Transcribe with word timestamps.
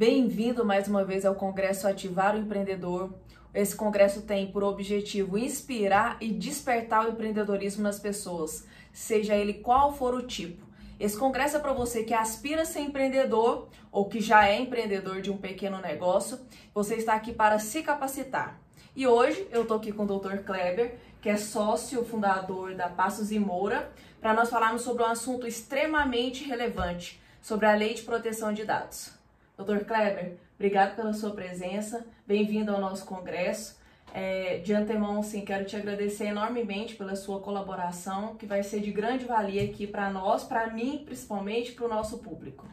Bem-vindo 0.00 0.64
mais 0.64 0.88
uma 0.88 1.04
vez 1.04 1.26
ao 1.26 1.34
Congresso 1.34 1.86
Ativar 1.86 2.34
o 2.34 2.38
Empreendedor. 2.38 3.12
Esse 3.52 3.76
congresso 3.76 4.22
tem 4.22 4.50
por 4.50 4.64
objetivo 4.64 5.36
inspirar 5.36 6.16
e 6.22 6.32
despertar 6.32 7.04
o 7.04 7.10
empreendedorismo 7.10 7.82
nas 7.82 7.98
pessoas, 7.98 8.66
seja 8.94 9.34
ele 9.34 9.52
qual 9.52 9.92
for 9.92 10.14
o 10.14 10.22
tipo. 10.22 10.66
Esse 10.98 11.18
congresso 11.18 11.58
é 11.58 11.60
para 11.60 11.74
você 11.74 12.02
que 12.02 12.14
aspira 12.14 12.62
a 12.62 12.64
ser 12.64 12.80
empreendedor 12.80 13.68
ou 13.92 14.08
que 14.08 14.22
já 14.22 14.48
é 14.48 14.58
empreendedor 14.58 15.20
de 15.20 15.30
um 15.30 15.36
pequeno 15.36 15.82
negócio. 15.82 16.40
Você 16.72 16.94
está 16.94 17.12
aqui 17.12 17.34
para 17.34 17.58
se 17.58 17.82
capacitar. 17.82 18.58
E 18.96 19.06
hoje 19.06 19.46
eu 19.50 19.64
estou 19.64 19.76
aqui 19.76 19.92
com 19.92 20.04
o 20.04 20.18
Dr. 20.18 20.38
Kleber, 20.38 20.96
que 21.20 21.28
é 21.28 21.36
sócio 21.36 22.02
fundador 22.06 22.74
da 22.74 22.88
Passos 22.88 23.30
e 23.30 23.38
Moura, 23.38 23.92
para 24.18 24.32
nós 24.32 24.48
falarmos 24.48 24.80
sobre 24.80 25.02
um 25.02 25.06
assunto 25.06 25.46
extremamente 25.46 26.42
relevante, 26.42 27.20
sobre 27.42 27.66
a 27.66 27.74
Lei 27.74 27.92
de 27.92 28.00
Proteção 28.00 28.54
de 28.54 28.64
Dados. 28.64 29.19
Dr. 29.64 29.84
Kleber, 29.84 30.36
obrigado 30.54 30.96
pela 30.96 31.12
sua 31.12 31.30
presença, 31.32 32.04
bem-vindo 32.26 32.72
ao 32.72 32.80
nosso 32.80 33.04
congresso. 33.04 33.78
É, 34.12 34.58
de 34.58 34.72
antemão, 34.72 35.22
sim, 35.22 35.42
quero 35.42 35.64
te 35.64 35.76
agradecer 35.76 36.24
enormemente 36.24 36.96
pela 36.96 37.14
sua 37.14 37.40
colaboração, 37.40 38.34
que 38.36 38.46
vai 38.46 38.62
ser 38.62 38.80
de 38.80 38.90
grande 38.90 39.24
valia 39.24 39.62
aqui 39.62 39.86
para 39.86 40.10
nós, 40.10 40.42
para 40.42 40.68
mim, 40.68 41.02
principalmente, 41.04 41.72
para 41.72 41.84
o 41.84 41.88
nosso 41.88 42.18
público. 42.18 42.66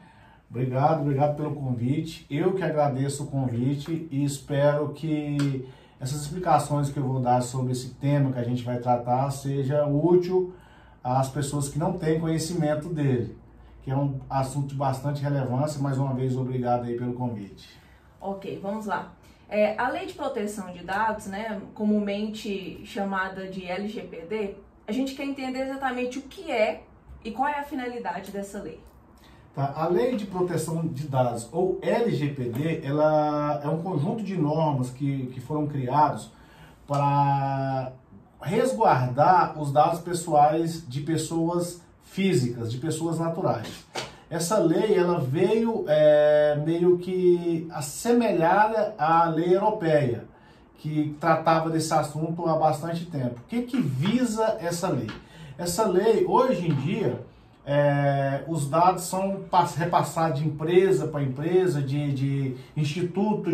Obrigado, 0.50 1.02
obrigado 1.02 1.36
pelo 1.36 1.54
convite. 1.54 2.26
Eu 2.30 2.54
que 2.54 2.63
agradeço 2.63 3.26
o 3.26 3.27
convite 3.27 4.08
e 4.10 4.24
espero 4.24 4.94
que 4.94 5.68
essas 5.99 6.22
explicações 6.22 6.90
que 6.90 6.98
eu 6.98 7.04
vou 7.04 7.20
dar 7.20 7.41
sobre 7.41 7.74
esse 7.74 7.90
tema 7.96 8.32
que 8.32 8.40
a 8.40 8.44
gente 8.44 8.63
vai 8.63 8.80
tratar 8.80 9.30
seja 9.30 9.85
útil 9.85 10.54
às 11.04 11.30
pessoas 11.30 11.68
que 11.68 11.77
não 11.77 11.94
têm 11.98 12.20
conhecimento 12.20 12.88
dele, 12.90 13.35
que 13.88 13.91
é 13.91 13.96
um 13.96 14.20
assunto 14.30 14.68
de 14.68 14.76
bastante 14.76 15.22
relevância. 15.22 15.82
Mais 15.82 15.98
uma 15.98 16.13
vez, 16.13 16.35
obrigado 16.35 16.84
aí 16.84 16.98
pelo 16.98 17.13
convite. 17.13 17.70
Ok, 18.20 18.60
vamos 18.62 18.85
lá. 18.85 19.13
É, 19.48 19.80
a 19.80 19.88
Lei 19.88 20.05
de 20.05 20.13
Proteção 20.13 20.74
de 20.74 20.84
Dados, 20.84 21.27
né, 21.27 21.62
comumente 21.74 22.85
chamada 22.85 23.48
de 23.48 23.65
LGPD, 23.65 24.58
a 24.85 24.91
gente 24.91 25.15
quer 25.15 25.24
entender 25.24 25.62
exatamente 25.62 26.20
o 26.20 26.24
que 26.24 26.52
é 26.52 26.84
e 27.24 27.32
qual 27.32 27.48
é 27.48 27.60
a 27.60 27.63
finalidade 27.63 28.30
dessa 28.30 28.62
lei. 28.62 28.82
Tá? 29.55 29.71
A 29.74 29.88
Lei 29.88 30.18
de 30.18 30.26
Proteção 30.26 30.85
de 30.85 31.08
Dados, 31.08 31.48
ou 31.54 31.80
LGPD, 31.82 32.82
ela 32.84 33.62
é 33.63 33.70
um 33.70 33.82
conjunto 33.82 34.21
de 34.21 34.35
normas 34.35 34.90
que, 34.90 35.27
que 35.27 35.40
foram 35.40 35.65
criados 35.65 36.30
para 36.85 37.93
resguardar 38.41 39.58
os 39.58 39.71
dados 39.71 40.02
pessoais 40.02 40.85
de 40.85 40.99
pessoas 40.99 41.87
físicas, 42.10 42.72
de 42.72 42.77
pessoas 42.77 43.20
naturais. 43.20 43.86
Essa 44.30 44.58
lei 44.58 44.94
ela 44.94 45.20
veio 45.20 45.86
é, 45.88 46.60
meio 46.66 46.98
que 46.98 47.68
assemelhada 47.72 48.94
à 48.98 49.30
lei 49.30 49.55
europeia, 49.55 50.26
que 50.80 51.16
tratava 51.20 51.70
desse 51.70 51.94
assunto 51.94 52.46
há 52.48 52.55
bastante 52.58 53.05
tempo. 53.05 53.40
O 53.40 53.48
que, 53.48 53.62
que 53.62 53.80
visa 53.80 54.58
essa 54.60 54.90
lei? 54.90 55.10
Essa 55.58 55.88
lei, 55.88 56.26
hoje 56.27 56.68
em 56.68 56.76
dia, 56.76 57.22
é, 57.66 58.44
os 58.48 58.70
dados 58.70 59.04
são 59.04 59.42
repassados 59.76 60.40
de 60.40 60.48
empresa 60.48 61.08
para 61.08 61.24
empresa, 61.24 61.82
de, 61.82 62.14
de 62.14 62.55
instituto 62.76 63.52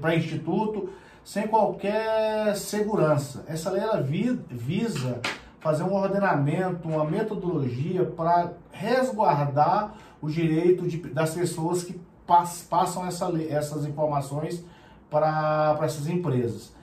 para 0.00 0.16
instituto, 0.16 0.90
sem 1.24 1.46
qualquer 1.46 2.56
segurança. 2.56 3.44
Essa 3.48 3.70
lei 3.70 3.82
ela 3.82 4.00
visa 4.00 5.20
fazer 5.64 5.82
um 5.82 5.94
ordenamento, 5.94 6.86
uma 6.86 7.06
metodologia 7.06 8.04
para 8.04 8.52
resguardar 8.70 9.94
o 10.20 10.28
direito 10.28 10.86
de, 10.86 10.98
das 10.98 11.34
pessoas 11.34 11.82
que 11.82 11.98
passam 12.68 13.06
essa 13.06 13.32
essas 13.48 13.86
informações 13.86 14.62
para 15.08 15.78
essas 15.82 16.06
empresas. 16.06 16.74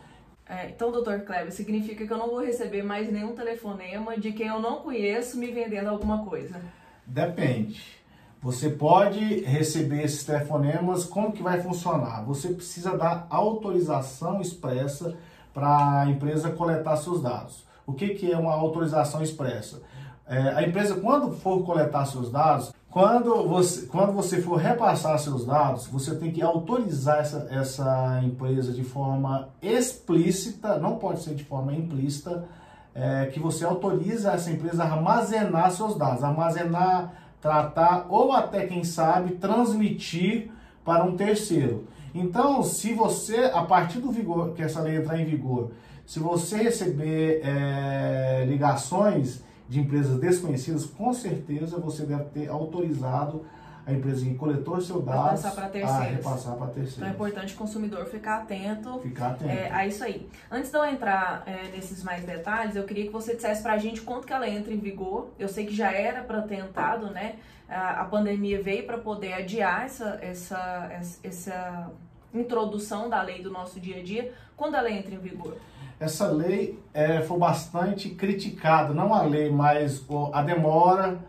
É, 0.49 0.67
então, 0.69 0.91
doutor 0.91 1.21
Kleber, 1.21 1.51
significa 1.51 2.07
que 2.07 2.11
eu 2.11 2.17
não 2.17 2.27
vou 2.27 2.43
receber 2.43 2.81
mais 2.81 3.11
nenhum 3.11 3.35
telefonema 3.35 4.17
de 4.17 4.31
quem 4.31 4.47
eu 4.47 4.59
não 4.59 4.77
conheço 4.77 5.37
me 5.37 5.51
vendendo 5.51 5.89
alguma 5.89 6.25
coisa? 6.25 6.59
Depende. 7.05 8.01
Você 8.41 8.67
pode 8.67 9.41
receber 9.41 10.03
esses 10.03 10.23
telefonemas, 10.23 11.05
como 11.05 11.31
que 11.31 11.43
vai 11.43 11.61
funcionar? 11.61 12.25
Você 12.25 12.49
precisa 12.49 12.97
dar 12.97 13.27
autorização 13.29 14.41
expressa 14.41 15.15
para 15.53 16.01
a 16.01 16.09
empresa 16.09 16.49
coletar 16.49 16.97
seus 16.97 17.21
dados. 17.21 17.69
O 17.85 17.93
que, 17.93 18.09
que 18.09 18.31
é 18.31 18.37
uma 18.37 18.53
autorização 18.53 19.21
expressa? 19.21 19.81
É, 20.27 20.37
a 20.55 20.63
empresa, 20.63 20.95
quando 20.95 21.31
for 21.31 21.63
coletar 21.63 22.05
seus 22.05 22.31
dados, 22.31 22.73
quando 22.89 23.47
você, 23.47 23.85
quando 23.87 24.11
você 24.11 24.41
for 24.41 24.57
repassar 24.57 25.17
seus 25.17 25.45
dados, 25.45 25.87
você 25.87 26.15
tem 26.15 26.31
que 26.31 26.41
autorizar 26.41 27.19
essa, 27.19 27.47
essa 27.49 28.21
empresa 28.23 28.71
de 28.71 28.83
forma 28.83 29.49
explícita, 29.61 30.77
não 30.77 30.97
pode 30.97 31.21
ser 31.21 31.35
de 31.35 31.43
forma 31.43 31.73
implícita, 31.73 32.45
é, 32.93 33.27
que 33.27 33.39
você 33.39 33.63
autoriza 33.63 34.31
essa 34.31 34.51
empresa 34.51 34.83
a 34.83 34.91
armazenar 34.91 35.71
seus 35.71 35.95
dados, 35.97 36.23
armazenar, 36.23 37.13
tratar 37.41 38.05
ou 38.09 38.33
até, 38.33 38.67
quem 38.67 38.83
sabe, 38.83 39.35
transmitir 39.35 40.51
para 40.83 41.03
um 41.03 41.15
terceiro. 41.15 41.87
Então, 42.13 42.61
se 42.61 42.93
você, 42.93 43.51
a 43.53 43.63
partir 43.63 43.99
do 43.99 44.11
vigor, 44.11 44.53
que 44.53 44.61
essa 44.61 44.81
lei 44.81 44.97
entrar 44.97 45.17
em 45.19 45.25
vigor, 45.25 45.71
se 46.11 46.19
você 46.19 46.57
receber 46.57 47.39
é, 47.41 48.43
ligações 48.45 49.45
de 49.69 49.79
empresas 49.79 50.19
desconhecidas, 50.19 50.85
com 50.85 51.13
certeza 51.13 51.79
você 51.79 52.05
deve 52.05 52.25
ter 52.25 52.49
autorizado 52.49 53.45
a 53.85 53.93
empresa 53.93 54.25
que 54.25 54.35
coletou 54.35 54.81
seu 54.81 55.01
dados 55.01 55.45
a 55.45 56.01
repassar 56.01 56.57
para 56.57 56.67
terceiros. 56.67 56.97
Então 56.97 57.07
é 57.07 57.11
importante 57.11 57.53
o 57.53 57.57
consumidor 57.57 58.05
ficar 58.07 58.39
atento, 58.39 58.99
ficar 58.99 59.27
atento. 59.29 59.49
É, 59.49 59.71
a 59.71 59.87
isso 59.87 60.03
aí. 60.03 60.27
Antes 60.51 60.69
de 60.69 60.77
eu 60.77 60.83
entrar 60.83 61.43
é, 61.45 61.69
nesses 61.69 62.03
mais 62.03 62.25
detalhes, 62.25 62.75
eu 62.75 62.83
queria 62.83 63.05
que 63.05 63.13
você 63.13 63.33
dissesse 63.33 63.63
para 63.63 63.71
a 63.71 63.77
gente 63.77 64.01
quanto 64.01 64.27
que 64.27 64.33
ela 64.33 64.49
entra 64.49 64.73
em 64.73 64.79
vigor. 64.79 65.29
Eu 65.39 65.47
sei 65.47 65.65
que 65.65 65.73
já 65.73 65.93
era 65.93 66.23
para 66.23 66.41
ter 66.41 66.55
entrado, 66.55 67.09
né? 67.09 67.35
A, 67.69 68.01
a 68.01 68.03
pandemia 68.03 68.61
veio 68.61 68.85
para 68.85 68.97
poder 68.97 69.31
adiar 69.31 69.85
essa, 69.85 70.19
essa, 70.21 70.91
essa 71.23 71.89
introdução 72.33 73.09
da 73.09 73.21
lei 73.21 73.41
do 73.41 73.51
nosso 73.51 73.79
dia 73.79 73.97
a 73.97 74.03
dia. 74.03 74.33
Quando 74.55 74.75
ela 74.75 74.89
entra 74.89 75.13
em 75.13 75.19
vigor? 75.19 75.57
essa 76.01 76.25
lei 76.25 76.79
é, 76.95 77.21
foi 77.21 77.37
bastante 77.37 78.09
criticada, 78.09 78.91
não 78.91 79.13
a 79.13 79.21
lei, 79.21 79.51
mas 79.51 80.03
a 80.33 80.41
demora 80.41 81.19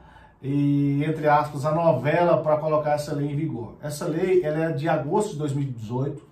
e, 0.40 1.04
entre 1.04 1.28
aspas, 1.28 1.66
a 1.66 1.72
novela 1.72 2.42
para 2.42 2.56
colocar 2.56 2.92
essa 2.92 3.14
lei 3.14 3.30
em 3.30 3.36
vigor. 3.36 3.76
Essa 3.82 4.06
lei 4.06 4.42
ela 4.42 4.64
é 4.64 4.72
de 4.72 4.88
agosto 4.88 5.32
de 5.32 5.38
2018, 5.40 6.26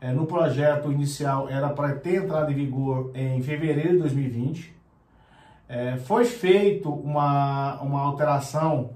é, 0.00 0.12
no 0.12 0.26
projeto 0.26 0.92
inicial 0.92 1.48
era 1.48 1.70
para 1.70 1.96
ter 1.96 2.22
entrado 2.22 2.52
em 2.52 2.54
vigor 2.54 3.10
em 3.16 3.42
fevereiro 3.42 3.94
de 3.94 3.98
2020, 3.98 4.76
é, 5.68 5.96
foi 5.96 6.24
feito 6.24 6.88
uma, 6.88 7.80
uma 7.82 8.00
alteração 8.00 8.90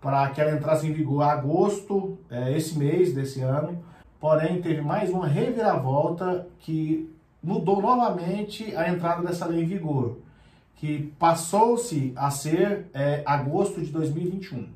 para 0.00 0.26
que 0.30 0.40
ela 0.40 0.52
entrasse 0.52 0.86
em 0.86 0.92
vigor 0.92 1.22
em 1.22 1.28
agosto, 1.28 2.18
é, 2.30 2.56
esse 2.56 2.78
mês 2.78 3.12
desse 3.12 3.42
ano, 3.42 3.84
porém 4.22 4.62
teve 4.62 4.80
mais 4.80 5.10
uma 5.10 5.26
reviravolta 5.26 6.46
que 6.60 7.12
mudou 7.42 7.82
novamente 7.82 8.72
a 8.76 8.88
entrada 8.88 9.20
dessa 9.26 9.46
lei 9.46 9.64
em 9.64 9.66
vigor, 9.66 10.18
que 10.76 11.12
passou-se 11.18 12.12
a 12.14 12.30
ser 12.30 12.86
é, 12.94 13.24
agosto 13.26 13.82
de 13.82 13.90
2021. 13.90 14.68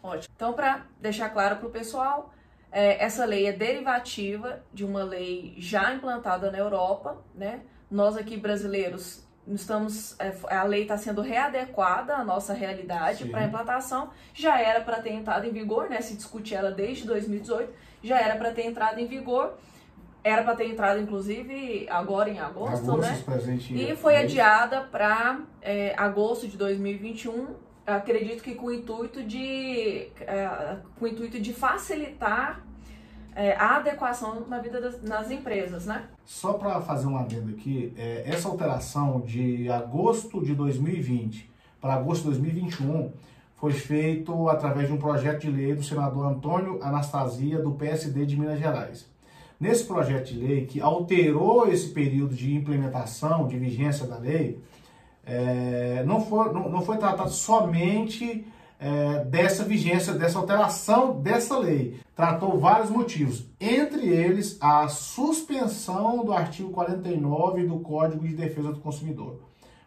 Ótimo. 0.00 0.32
Então, 0.36 0.52
para 0.52 0.86
deixar 1.00 1.30
claro 1.30 1.56
para 1.56 1.66
o 1.66 1.70
pessoal, 1.70 2.32
é, 2.70 3.04
essa 3.04 3.24
lei 3.24 3.48
é 3.48 3.52
derivativa 3.52 4.62
de 4.72 4.84
uma 4.84 5.02
lei 5.02 5.56
já 5.58 5.92
implantada 5.92 6.48
na 6.48 6.58
Europa, 6.58 7.20
né? 7.34 7.62
Nós 7.90 8.16
aqui 8.16 8.36
brasileiros 8.36 9.26
estamos 9.44 10.14
é, 10.20 10.32
a 10.48 10.62
lei 10.62 10.82
está 10.82 10.96
sendo 10.96 11.20
readequada 11.20 12.14
à 12.14 12.24
nossa 12.24 12.54
realidade 12.54 13.24
para 13.24 13.42
implantação 13.42 14.10
já 14.32 14.60
era 14.60 14.80
para 14.80 15.02
ter 15.02 15.10
entrado 15.10 15.44
em 15.44 15.50
vigor 15.50 15.90
né 15.90 16.00
se 16.00 16.14
discute 16.14 16.54
ela 16.54 16.70
desde 16.70 17.04
2018 17.08 17.72
já 18.02 18.20
era 18.20 18.36
para 18.36 18.52
ter 18.52 18.66
entrado 18.66 18.98
em 18.98 19.06
vigor 19.06 19.54
era 20.24 20.42
para 20.44 20.54
ter 20.54 20.68
entrado, 20.68 21.00
inclusive, 21.00 21.86
agora 21.90 22.30
em 22.30 22.38
agosto, 22.38 22.92
agosto 22.92 23.30
né? 23.30 23.58
E 23.70 23.96
foi 23.96 24.16
adiada 24.16 24.82
para 24.82 25.40
é, 25.60 25.94
agosto 25.96 26.46
de 26.46 26.56
2021. 26.56 27.48
Acredito 27.84 28.42
que 28.42 28.54
com 28.54 28.66
o 28.66 28.72
intuito 28.72 29.24
de, 29.24 30.06
é, 30.20 30.76
com 30.96 31.04
o 31.04 31.08
intuito 31.08 31.40
de 31.40 31.52
facilitar 31.52 32.64
é, 33.34 33.56
a 33.56 33.76
adequação 33.76 34.46
na 34.46 34.60
vida 34.60 34.80
das 34.80 35.02
nas 35.02 35.30
empresas, 35.30 35.86
né? 35.86 36.04
Só 36.24 36.52
para 36.52 36.80
fazer 36.80 37.08
um 37.08 37.16
adendo 37.16 37.50
aqui, 37.50 37.92
é, 37.96 38.22
essa 38.26 38.48
alteração 38.48 39.22
de 39.22 39.68
agosto 39.68 40.40
de 40.44 40.54
2020 40.54 41.50
para 41.80 41.94
agosto 41.94 42.30
de 42.30 42.38
2021 42.38 43.12
foi 43.62 43.72
feito 43.72 44.48
através 44.48 44.88
de 44.88 44.92
um 44.92 44.96
projeto 44.96 45.42
de 45.42 45.48
lei 45.48 45.72
do 45.72 45.84
senador 45.84 46.26
Antônio 46.26 46.80
Anastasia, 46.82 47.60
do 47.60 47.70
PSD 47.70 48.26
de 48.26 48.36
Minas 48.36 48.58
Gerais. 48.58 49.08
Nesse 49.60 49.84
projeto 49.84 50.32
de 50.32 50.36
lei 50.40 50.66
que 50.66 50.80
alterou 50.80 51.68
esse 51.68 51.90
período 51.90 52.34
de 52.34 52.56
implementação, 52.56 53.46
de 53.46 53.56
vigência 53.56 54.04
da 54.04 54.18
lei, 54.18 54.60
é, 55.24 56.02
não, 56.04 56.20
foi, 56.26 56.52
não, 56.52 56.68
não 56.68 56.82
foi 56.82 56.98
tratado 56.98 57.30
somente 57.30 58.44
é, 58.80 59.24
dessa 59.26 59.62
vigência, 59.62 60.12
dessa 60.12 60.40
alteração 60.40 61.20
dessa 61.20 61.56
lei, 61.56 62.00
tratou 62.16 62.58
vários 62.58 62.90
motivos, 62.90 63.46
entre 63.60 64.08
eles 64.08 64.58
a 64.60 64.88
suspensão 64.88 66.24
do 66.24 66.32
artigo 66.32 66.70
49 66.70 67.64
do 67.64 67.78
Código 67.78 68.26
de 68.26 68.34
Defesa 68.34 68.72
do 68.72 68.80
Consumidor. 68.80 69.38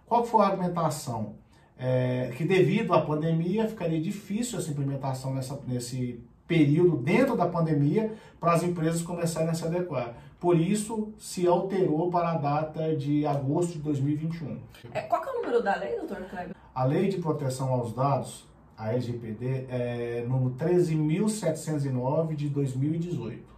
Qual 0.06 0.24
foi 0.24 0.46
a 0.46 0.48
argumentação? 0.48 1.44
É, 1.78 2.32
que 2.38 2.46
devido 2.46 2.94
à 2.94 3.02
pandemia 3.02 3.68
ficaria 3.68 4.00
difícil 4.00 4.58
essa 4.58 4.72
implementação 4.72 5.34
nessa, 5.34 5.60
nesse 5.68 6.24
período 6.48 6.98
dentro 6.98 7.36
da 7.36 7.48
pandemia 7.48 8.14
para 8.40 8.54
as 8.54 8.64
empresas 8.64 9.02
começarem 9.02 9.50
a 9.50 9.54
se 9.54 9.66
adequar. 9.66 10.16
Por 10.40 10.60
isso, 10.60 11.14
se 11.18 11.48
alterou 11.48 12.10
para 12.10 12.32
a 12.32 12.38
data 12.38 12.96
de 12.96 13.26
agosto 13.26 13.74
de 13.74 13.80
2021. 13.80 14.60
É, 14.94 15.02
qual 15.02 15.24
é 15.24 15.30
o 15.32 15.34
número 15.42 15.64
da 15.64 15.76
lei, 15.76 15.96
doutor 15.98 16.24
Kleber? 16.30 16.56
A 16.74 16.84
Lei 16.84 17.08
de 17.08 17.18
Proteção 17.18 17.70
aos 17.70 17.94
Dados, 17.94 18.46
a 18.78 18.92
LGPD, 18.92 19.66
é 19.70 20.26
número 20.28 20.54
13.709 20.56 22.36
de 22.36 22.50
2018. 22.50 23.55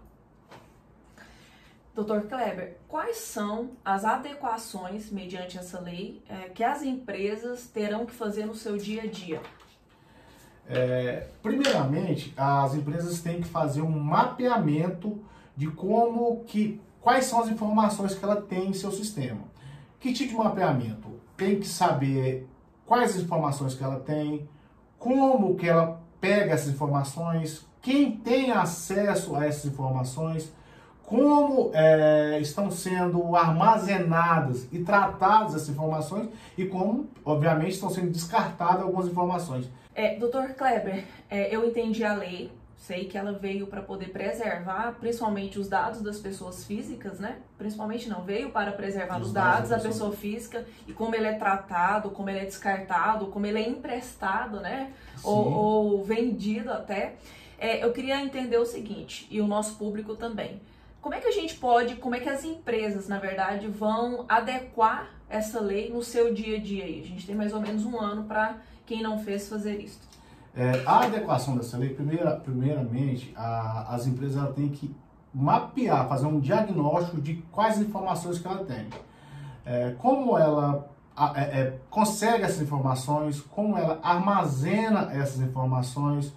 Doutor 1.98 2.28
Kleber, 2.28 2.78
quais 2.88 3.18
são 3.18 3.72
as 3.84 4.06
adequações, 4.06 5.10
mediante 5.10 5.58
essa 5.58 5.80
lei, 5.80 6.22
é, 6.30 6.50
que 6.50 6.64
as 6.64 6.84
empresas 6.84 7.66
terão 7.70 8.06
que 8.06 8.14
fazer 8.14 8.46
no 8.46 8.54
seu 8.54 8.78
dia 8.78 9.02
a 9.02 9.08
dia? 9.08 9.42
É, 10.70 11.28
primeiramente, 11.42 12.36
as 12.38 12.76
empresas 12.76 13.20
têm 13.22 13.42
que 13.42 13.48
fazer 13.48 13.82
um 13.82 13.90
mapeamento 13.90 15.20
de 15.56 15.72
como 15.72 16.44
que 16.44 16.80
quais 17.02 17.26
são 17.26 17.42
as 17.42 17.50
informações 17.50 18.14
que 18.14 18.24
ela 18.24 18.44
tem 18.44 18.68
em 18.68 18.74
seu 18.74 18.92
sistema. 18.92 19.42
Que 20.00 20.14
tipo 20.14 20.34
de 20.34 20.38
mapeamento? 20.38 21.20
Tem 21.36 21.60
que 21.60 21.68
saber 21.68 22.48
quais 22.86 23.16
informações 23.16 23.74
que 23.74 23.84
ela 23.84 24.00
tem, 24.02 24.48
como 25.00 25.56
que 25.56 25.68
ela 25.68 26.00
pega 26.22 26.54
essas 26.54 26.72
informações, 26.72 27.66
quem 27.82 28.12
tem 28.12 28.52
acesso 28.52 29.36
a 29.36 29.48
essas 29.48 29.66
informações, 29.66 30.54
como 31.08 31.72
é, 31.74 32.38
estão 32.42 32.70
sendo 32.70 33.34
armazenadas 33.34 34.68
e 34.74 34.80
tratadas 34.80 35.56
essas 35.56 35.70
informações 35.70 36.28
e 36.58 36.66
como, 36.66 37.08
obviamente, 37.24 37.76
estão 37.76 37.90
sendo 37.90 38.12
descartadas 38.12 38.82
algumas 38.82 39.08
informações. 39.08 39.70
É, 39.96 40.18
Doutor 40.18 40.50
Kleber, 40.50 41.06
é, 41.30 41.56
eu 41.56 41.66
entendi 41.66 42.04
a 42.04 42.14
lei, 42.14 42.52
sei 42.76 43.06
que 43.06 43.18
ela 43.18 43.32
veio 43.32 43.68
para 43.68 43.82
poder 43.82 44.10
preservar, 44.10 44.98
principalmente 45.00 45.58
os 45.58 45.70
dados 45.70 46.02
das 46.02 46.20
pessoas 46.20 46.66
físicas, 46.66 47.22
né? 47.22 47.38
Principalmente 47.58 48.10
não, 48.10 48.24
veio 48.24 48.50
para 48.50 48.74
preservar 48.74 49.22
os, 49.22 49.28
os 49.28 49.34
dados, 49.34 49.70
da 49.70 49.80
pessoa 49.80 50.12
física 50.12 50.66
e 50.86 50.92
como 50.92 51.16
ele 51.16 51.28
é 51.28 51.34
tratado, 51.36 52.10
como 52.10 52.30
ele 52.30 52.40
é 52.40 52.46
descartado, 52.46 53.28
como 53.28 53.46
ele 53.46 53.60
é 53.60 53.70
emprestado, 53.70 54.60
né? 54.60 54.92
Ou, 55.24 55.54
ou, 55.54 56.04
vendido 56.04 56.70
até. 56.70 57.16
É, 57.58 57.82
eu 57.82 57.94
queria 57.94 58.22
entender 58.22 58.58
o 58.58 58.66
seguinte, 58.66 59.26
e 59.32 59.40
o 59.40 59.48
nosso 59.48 59.78
público 59.78 60.14
também. 60.14 60.60
Como 61.08 61.16
é 61.16 61.22
que 61.22 61.28
a 61.30 61.32
gente 61.32 61.56
pode, 61.56 61.96
como 61.96 62.16
é 62.16 62.20
que 62.20 62.28
as 62.28 62.44
empresas, 62.44 63.08
na 63.08 63.18
verdade, 63.18 63.66
vão 63.70 64.26
adequar 64.28 65.08
essa 65.30 65.58
lei 65.58 65.90
no 65.90 66.04
seu 66.04 66.34
dia 66.34 66.58
a 66.58 66.60
dia 66.60 66.84
aí? 66.84 67.00
A 67.00 67.08
gente 67.08 67.26
tem 67.26 67.34
mais 67.34 67.54
ou 67.54 67.62
menos 67.62 67.86
um 67.86 67.98
ano 67.98 68.26
para 68.26 68.58
quem 68.86 69.02
não 69.02 69.18
fez 69.18 69.48
fazer 69.48 69.80
isso. 69.80 70.02
É, 70.54 70.84
a 70.86 71.06
adequação 71.06 71.56
dessa 71.56 71.78
lei, 71.78 71.92
primeira, 71.92 72.32
primeiramente, 72.32 73.34
a, 73.38 73.96
as 73.96 74.06
empresas 74.06 74.54
têm 74.54 74.68
que 74.68 74.94
mapear, 75.34 76.10
fazer 76.10 76.26
um 76.26 76.42
diagnóstico 76.42 77.22
de 77.22 77.36
quais 77.54 77.80
informações 77.80 78.40
que 78.40 78.46
ela 78.46 78.66
tem. 78.66 78.90
É, 79.66 79.96
como 80.00 80.38
ela 80.38 80.90
é, 81.36 81.42
é, 81.42 81.78
consegue 81.90 82.44
essas 82.44 82.62
informações, 82.62 83.40
como 83.40 83.78
ela 83.78 83.98
armazena 84.04 85.10
essas 85.14 85.40
informações, 85.40 86.34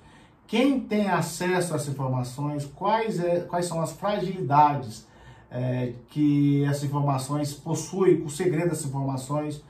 quem 0.51 0.81
tem 0.81 1.09
acesso 1.09 1.73
a 1.73 1.77
essas 1.77 1.87
informações, 1.87 2.67
quais, 2.67 3.21
é, 3.21 3.39
quais 3.39 3.67
são 3.67 3.81
as 3.81 3.93
fragilidades 3.93 5.07
é, 5.49 5.93
que 6.09 6.65
essas 6.65 6.83
informações 6.83 7.55
possuem, 7.55 8.21
o 8.23 8.29
segredo 8.29 8.71
dessas 8.71 8.87
informações, 8.87 9.63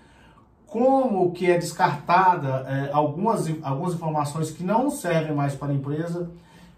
como 0.66 1.32
que 1.32 1.50
é 1.50 1.58
descartada 1.58 2.66
é, 2.66 2.90
algumas, 2.94 3.46
algumas 3.62 3.92
informações 3.92 4.50
que 4.50 4.64
não 4.64 4.88
servem 4.90 5.34
mais 5.36 5.54
para 5.54 5.70
a 5.70 5.74
empresa. 5.74 6.30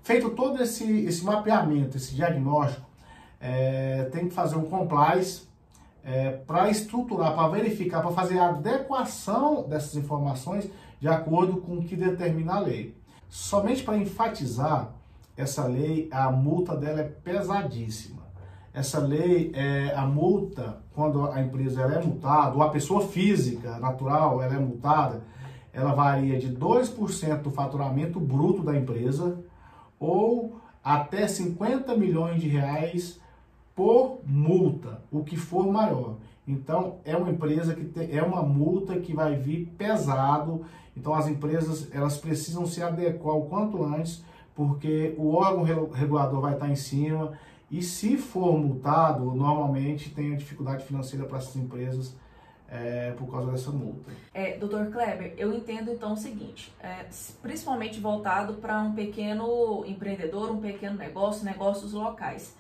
Feito 0.03 0.31
todo 0.31 0.61
esse, 0.61 1.05
esse 1.05 1.25
mapeamento, 1.25 1.97
esse 1.97 2.13
diagnóstico, 2.13 2.85
é, 3.41 4.09
tem 4.11 4.27
que 4.27 4.35
fazer 4.35 4.57
um 4.57 4.65
compliance 4.65 5.43
é, 6.05 6.31
para 6.45 6.69
estruturar, 6.69 7.37
para 7.37 7.47
verificar, 7.51 8.03
para 8.03 8.11
fazer 8.11 8.37
a 8.37 8.49
adequação 8.49 9.63
dessas 9.69 9.95
informações 9.95 10.69
de 11.01 11.07
acordo 11.07 11.59
com 11.59 11.77
o 11.77 11.85
que 11.85 11.95
determina 11.95 12.55
a 12.55 12.59
lei. 12.59 13.01
Somente 13.33 13.83
para 13.83 13.97
enfatizar, 13.97 14.93
essa 15.35 15.67
lei, 15.67 16.07
a 16.13 16.31
multa 16.31 16.77
dela 16.77 17.01
é 17.01 17.05
pesadíssima. 17.05 18.21
Essa 18.75 18.99
lei, 18.99 19.51
é, 19.55 19.95
a 19.97 20.05
multa, 20.05 20.83
quando 20.95 21.25
a 21.31 21.41
empresa 21.41 21.81
ela 21.81 21.95
é 21.95 22.05
multada, 22.05 22.55
ou 22.55 22.63
a 22.63 22.69
pessoa 22.69 23.09
física, 23.09 23.79
natural, 23.79 24.43
ela 24.43 24.55
é 24.55 24.59
multada, 24.59 25.23
ela 25.73 25.95
varia 25.95 26.39
de 26.39 26.55
2% 26.55 27.41
do 27.41 27.51
faturamento 27.51 28.21
bruto 28.21 28.63
da 28.63 28.77
empresa 28.77 29.39
ou 29.99 30.61
até 30.85 31.27
50 31.27 31.97
milhões 31.97 32.39
de 32.39 32.49
reais 32.49 33.19
por 33.75 34.21
multa, 34.27 35.01
o 35.11 35.25
que 35.25 35.39
for 35.39 35.73
maior. 35.73 36.17
Então, 36.47 36.99
é 37.05 37.17
uma 37.17 37.31
empresa 37.31 37.75
que 37.75 37.85
tem, 37.85 38.17
é 38.17 38.23
uma 38.23 38.43
multa 38.43 38.99
que 38.99 39.15
vai 39.15 39.37
vir 39.37 39.67
pesado. 39.79 40.65
Então, 40.97 41.15
as 41.15 41.29
empresas 41.29 41.89
elas 41.93 42.17
precisam 42.17 42.67
se 42.67 42.83
adequar 42.83 43.37
o 43.37 43.47
quanto 43.47 43.85
antes, 43.85 44.25
porque 44.55 45.15
o 45.17 45.35
órgão 45.35 45.63
regulador 45.91 46.41
vai 46.41 46.55
estar 46.55 46.69
em 46.69 46.77
cima. 46.77 47.33
E 47.71 47.83
se 47.83 48.17
for 48.17 48.59
multado, 48.59 49.25
normalmente 49.33 50.11
tem 50.11 50.35
a 50.35 50.37
dificuldade 50.37 50.85
financeira 50.85 51.25
para 51.25 51.39
essas 51.39 51.57
empresas 51.57 52.15
é, 52.73 53.13
por 53.13 53.31
causa 53.31 53.53
dessa 53.53 53.71
multa. 53.71 54.11
É, 54.33 54.57
Doutor 54.57 54.87
Kleber, 54.87 55.35
eu 55.37 55.53
entendo 55.53 55.91
então 55.91 56.15
o 56.15 56.17
seguinte, 56.17 56.73
é, 56.81 57.07
principalmente 57.43 58.01
voltado 58.01 58.55
para 58.55 58.81
um 58.81 58.95
pequeno 58.95 59.85
empreendedor, 59.87 60.51
um 60.51 60.61
pequeno 60.61 60.97
negócio, 60.97 61.45
negócios 61.45 61.93
locais. 61.93 62.57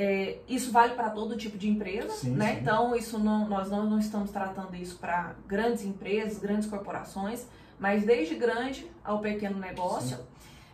É, 0.00 0.38
isso 0.48 0.70
vale 0.70 0.94
para 0.94 1.10
todo 1.10 1.36
tipo 1.36 1.58
de 1.58 1.68
empresa, 1.68 2.10
sim, 2.10 2.30
né? 2.30 2.54
Sim. 2.54 2.60
Então, 2.60 2.94
isso 2.94 3.18
não, 3.18 3.48
nós 3.48 3.68
não, 3.68 3.84
não 3.84 3.98
estamos 3.98 4.30
tratando 4.30 4.76
isso 4.76 4.96
para 4.96 5.34
grandes 5.44 5.84
empresas, 5.84 6.38
grandes 6.38 6.68
corporações, 6.68 7.48
mas 7.80 8.04
desde 8.04 8.36
grande 8.36 8.88
ao 9.02 9.18
pequeno 9.18 9.58
negócio. 9.58 10.16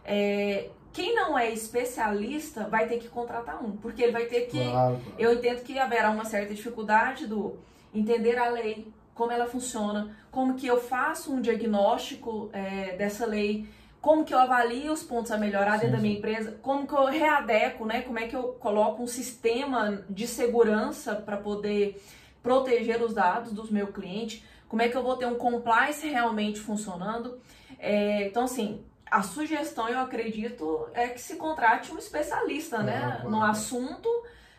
É, 0.04 0.69
quem 0.93 1.14
não 1.14 1.38
é 1.38 1.50
especialista 1.50 2.69
vai 2.69 2.87
ter 2.87 2.99
que 2.99 3.09
contratar 3.09 3.64
um, 3.64 3.78
porque 3.78 4.02
ele 4.02 4.12
vai 4.12 4.26
ter 4.26 4.43
que. 4.43 4.59
Claro, 4.59 5.00
claro. 5.00 5.00
Eu 5.19 5.33
entendo 5.33 5.62
que 5.62 5.78
haverá 5.78 6.11
uma 6.11 6.26
certa 6.26 6.54
dificuldade 6.54 7.26
do 7.26 7.57
entender 7.95 8.37
a 8.37 8.50
lei, 8.50 8.93
como 9.14 9.33
ela 9.33 9.47
funciona, 9.47 10.14
como 10.31 10.54
que 10.54 10.66
eu 10.66 10.78
faço 10.78 11.33
um 11.33 11.40
diagnóstico 11.40 12.50
é, 12.52 12.95
dessa 12.97 13.25
lei 13.25 13.66
como 14.05 14.23
que 14.23 14.35
eu 14.35 14.39
avalio 14.39 14.93
os 14.93 15.03
pontos 15.03 15.33
a 15.33 15.39
melhorar 15.39 15.79
dentro 15.79 15.87
sim, 15.87 15.93
da 15.93 15.99
minha 15.99 16.19
empresa, 16.19 16.59
como 16.61 16.87
que 16.87 16.93
eu 16.93 17.07
readeco, 17.07 17.87
né? 17.87 18.03
Como 18.03 18.19
é 18.19 18.29
que 18.29 18.37
eu 18.37 18.43
coloco 18.61 19.03
um 19.03 19.07
sistema 19.07 20.05
de 20.11 20.29
segurança 20.29 21.15
para 21.15 21.39
poder 21.39 21.99
proteger 22.43 23.03
os 23.03 23.15
dados 23.15 23.51
dos 23.51 23.71
meu 23.71 23.87
cliente, 23.87 24.45
como 24.69 24.83
é 24.83 24.91
que 24.91 24.95
eu 24.95 25.03
vou 25.03 25.17
ter 25.17 25.25
um 25.25 25.37
compliance 25.37 26.07
realmente 26.07 26.61
funcionando. 26.61 27.41
É, 27.79 28.27
então, 28.27 28.45
assim, 28.45 28.85
a 29.11 29.23
sugestão, 29.23 29.89
eu 29.89 29.99
acredito, 29.99 30.87
é 30.93 31.09
que 31.09 31.21
se 31.21 31.37
contrate 31.37 31.91
um 31.91 31.97
especialista, 31.97 32.83
né? 32.83 33.23
no 33.25 33.43
assunto, 33.43 34.07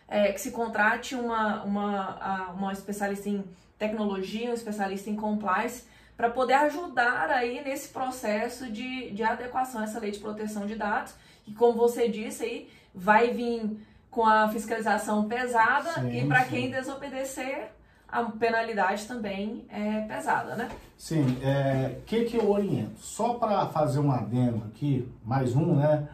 é, 0.08 0.32
que 0.32 0.42
se 0.42 0.50
contrate 0.50 1.14
uma, 1.14 1.64
uma, 1.64 2.50
uma 2.50 2.74
especialista 2.74 3.30
em 3.30 3.44
tecnologia, 3.78 4.50
um 4.50 4.56
especialista 4.56 5.08
em 5.08 5.16
compliance, 5.16 5.84
para 6.16 6.30
poder 6.30 6.54
ajudar 6.54 7.30
aí 7.30 7.64
nesse 7.64 7.90
processo 7.90 8.72
de, 8.72 9.12
de 9.12 9.24
adequação 9.24 9.82
a 9.82 9.84
essa 9.84 10.00
lei 10.00 10.12
de 10.12 10.20
proteção 10.20 10.66
de 10.66 10.76
dados, 10.76 11.14
que 11.44 11.54
como 11.54 11.74
você 11.74 12.08
disse 12.08 12.44
aí, 12.44 12.70
vai 12.94 13.32
vir 13.32 13.78
com 14.10 14.26
a 14.26 14.48
fiscalização 14.48 15.28
pesada 15.28 15.94
sim, 15.96 16.20
e 16.20 16.28
para 16.28 16.46
quem 16.46 16.72
desobedecer, 16.72 17.72
a 18.08 18.24
penalidade 18.24 19.06
também 19.06 19.66
é 19.70 20.02
pesada, 20.02 20.56
né? 20.56 20.70
Sim, 20.98 21.24
o 21.24 21.46
é, 21.46 21.98
que, 22.06 22.24
que 22.24 22.38
eu 22.38 22.50
oriento? 22.50 22.98
Só 23.00 23.34
para 23.34 23.68
fazer 23.68 24.00
um 24.00 24.10
adendo 24.10 24.64
aqui, 24.68 25.12
mais 25.26 25.54
um, 25.54 25.76
né? 25.76 26.08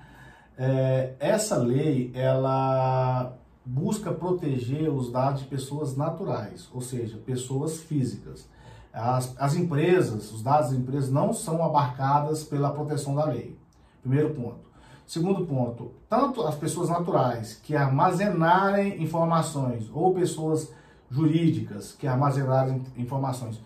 É, 0.57 1.13
essa 1.19 1.57
lei, 1.57 2.11
ela 2.15 3.33
busca 3.63 4.11
proteger 4.11 4.89
os 4.89 5.11
dados 5.11 5.41
de 5.41 5.47
pessoas 5.47 5.95
naturais, 5.95 6.67
ou 6.73 6.81
seja, 6.81 7.17
pessoas 7.17 7.81
físicas. 7.81 8.49
As, 8.93 9.33
as 9.39 9.55
empresas, 9.55 10.31
os 10.31 10.41
dados 10.41 10.71
das 10.71 10.79
empresas 10.79 11.09
não 11.09 11.33
são 11.33 11.63
abarcadas 11.63 12.43
pela 12.43 12.71
proteção 12.71 13.15
da 13.15 13.25
lei. 13.25 13.57
Primeiro 14.01 14.33
ponto. 14.33 14.71
Segundo 15.07 15.45
ponto, 15.45 15.91
tanto 16.09 16.41
as 16.43 16.55
pessoas 16.55 16.89
naturais 16.89 17.59
que 17.61 17.75
armazenarem 17.75 19.01
informações 19.03 19.89
ou 19.93 20.13
pessoas 20.13 20.71
jurídicas 21.09 21.93
que 21.93 22.07
armazenarem 22.07 22.81
informações, 22.95 23.59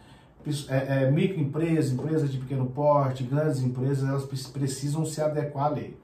é, 0.67 1.03
é, 1.03 1.11
microempresas, 1.11 1.91
empresas 1.91 2.31
de 2.31 2.37
pequeno 2.37 2.67
porte, 2.67 3.23
grandes 3.23 3.61
empresas, 3.61 4.07
elas 4.07 4.25
precisam 4.47 5.05
se 5.05 5.21
adequar 5.21 5.65
à 5.65 5.69
lei. 5.69 5.99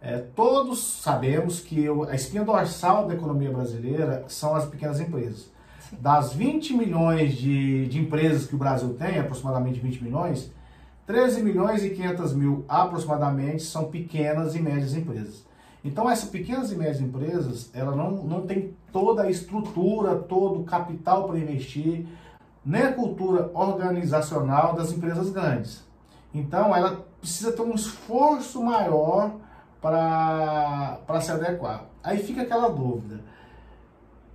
É, 0.00 0.18
todos 0.18 1.00
sabemos 1.00 1.60
que 1.60 1.86
a 2.10 2.14
espinha 2.14 2.44
dorsal 2.44 3.06
da 3.06 3.14
economia 3.14 3.50
brasileira 3.50 4.24
são 4.28 4.54
as 4.54 4.66
pequenas 4.66 5.00
empresas. 5.00 5.50
Das 6.00 6.32
20 6.32 6.74
milhões 6.74 7.34
de, 7.36 7.86
de 7.86 7.98
empresas 7.98 8.46
que 8.46 8.54
o 8.54 8.58
Brasil 8.58 8.94
tem, 8.94 9.18
aproximadamente 9.18 9.80
20 9.80 10.02
milhões, 10.02 10.50
13 11.06 11.42
milhões 11.42 11.84
e 11.84 11.90
500 11.90 12.32
mil 12.34 12.64
aproximadamente 12.68 13.62
são 13.62 13.84
pequenas 13.84 14.54
e 14.54 14.60
médias 14.60 14.94
empresas. 14.94 15.44
Então 15.84 16.08
essas 16.08 16.30
pequenas 16.30 16.72
e 16.72 16.76
médias 16.76 17.00
empresas, 17.00 17.70
ela 17.74 17.94
não, 17.94 18.10
não 18.24 18.46
tem 18.46 18.74
toda 18.90 19.22
a 19.22 19.30
estrutura, 19.30 20.16
todo 20.16 20.60
o 20.60 20.64
capital 20.64 21.24
para 21.24 21.38
investir, 21.38 22.06
nem 22.64 22.82
a 22.82 22.92
cultura 22.92 23.50
organizacional 23.52 24.74
das 24.74 24.92
empresas 24.92 25.28
grandes. 25.28 25.84
Então 26.32 26.74
ela 26.74 27.04
precisa 27.20 27.52
ter 27.52 27.62
um 27.62 27.74
esforço 27.74 28.62
maior 28.62 29.32
para 29.80 31.20
se 31.20 31.30
adequar. 31.30 31.84
Aí 32.02 32.18
fica 32.18 32.42
aquela 32.42 32.70
dúvida. 32.70 33.20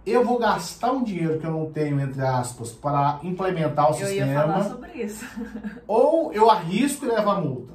Eu 0.05 0.25
vou 0.25 0.39
gastar 0.39 0.91
um 0.91 1.03
dinheiro 1.03 1.39
que 1.39 1.45
eu 1.45 1.51
não 1.51 1.71
tenho, 1.71 1.99
entre 1.99 2.21
aspas, 2.21 2.71
para 2.71 3.19
implementar 3.23 3.87
o 3.87 3.89
eu 3.89 4.07
sistema. 4.07 4.31
Eu 4.31 4.33
ia 4.33 4.41
falar 4.41 4.63
sobre 4.63 4.91
isso. 5.03 5.25
ou 5.87 6.33
eu 6.33 6.49
arrisco 6.49 7.05
e 7.05 7.09
levo 7.09 7.29
a 7.29 7.39
multa. 7.39 7.73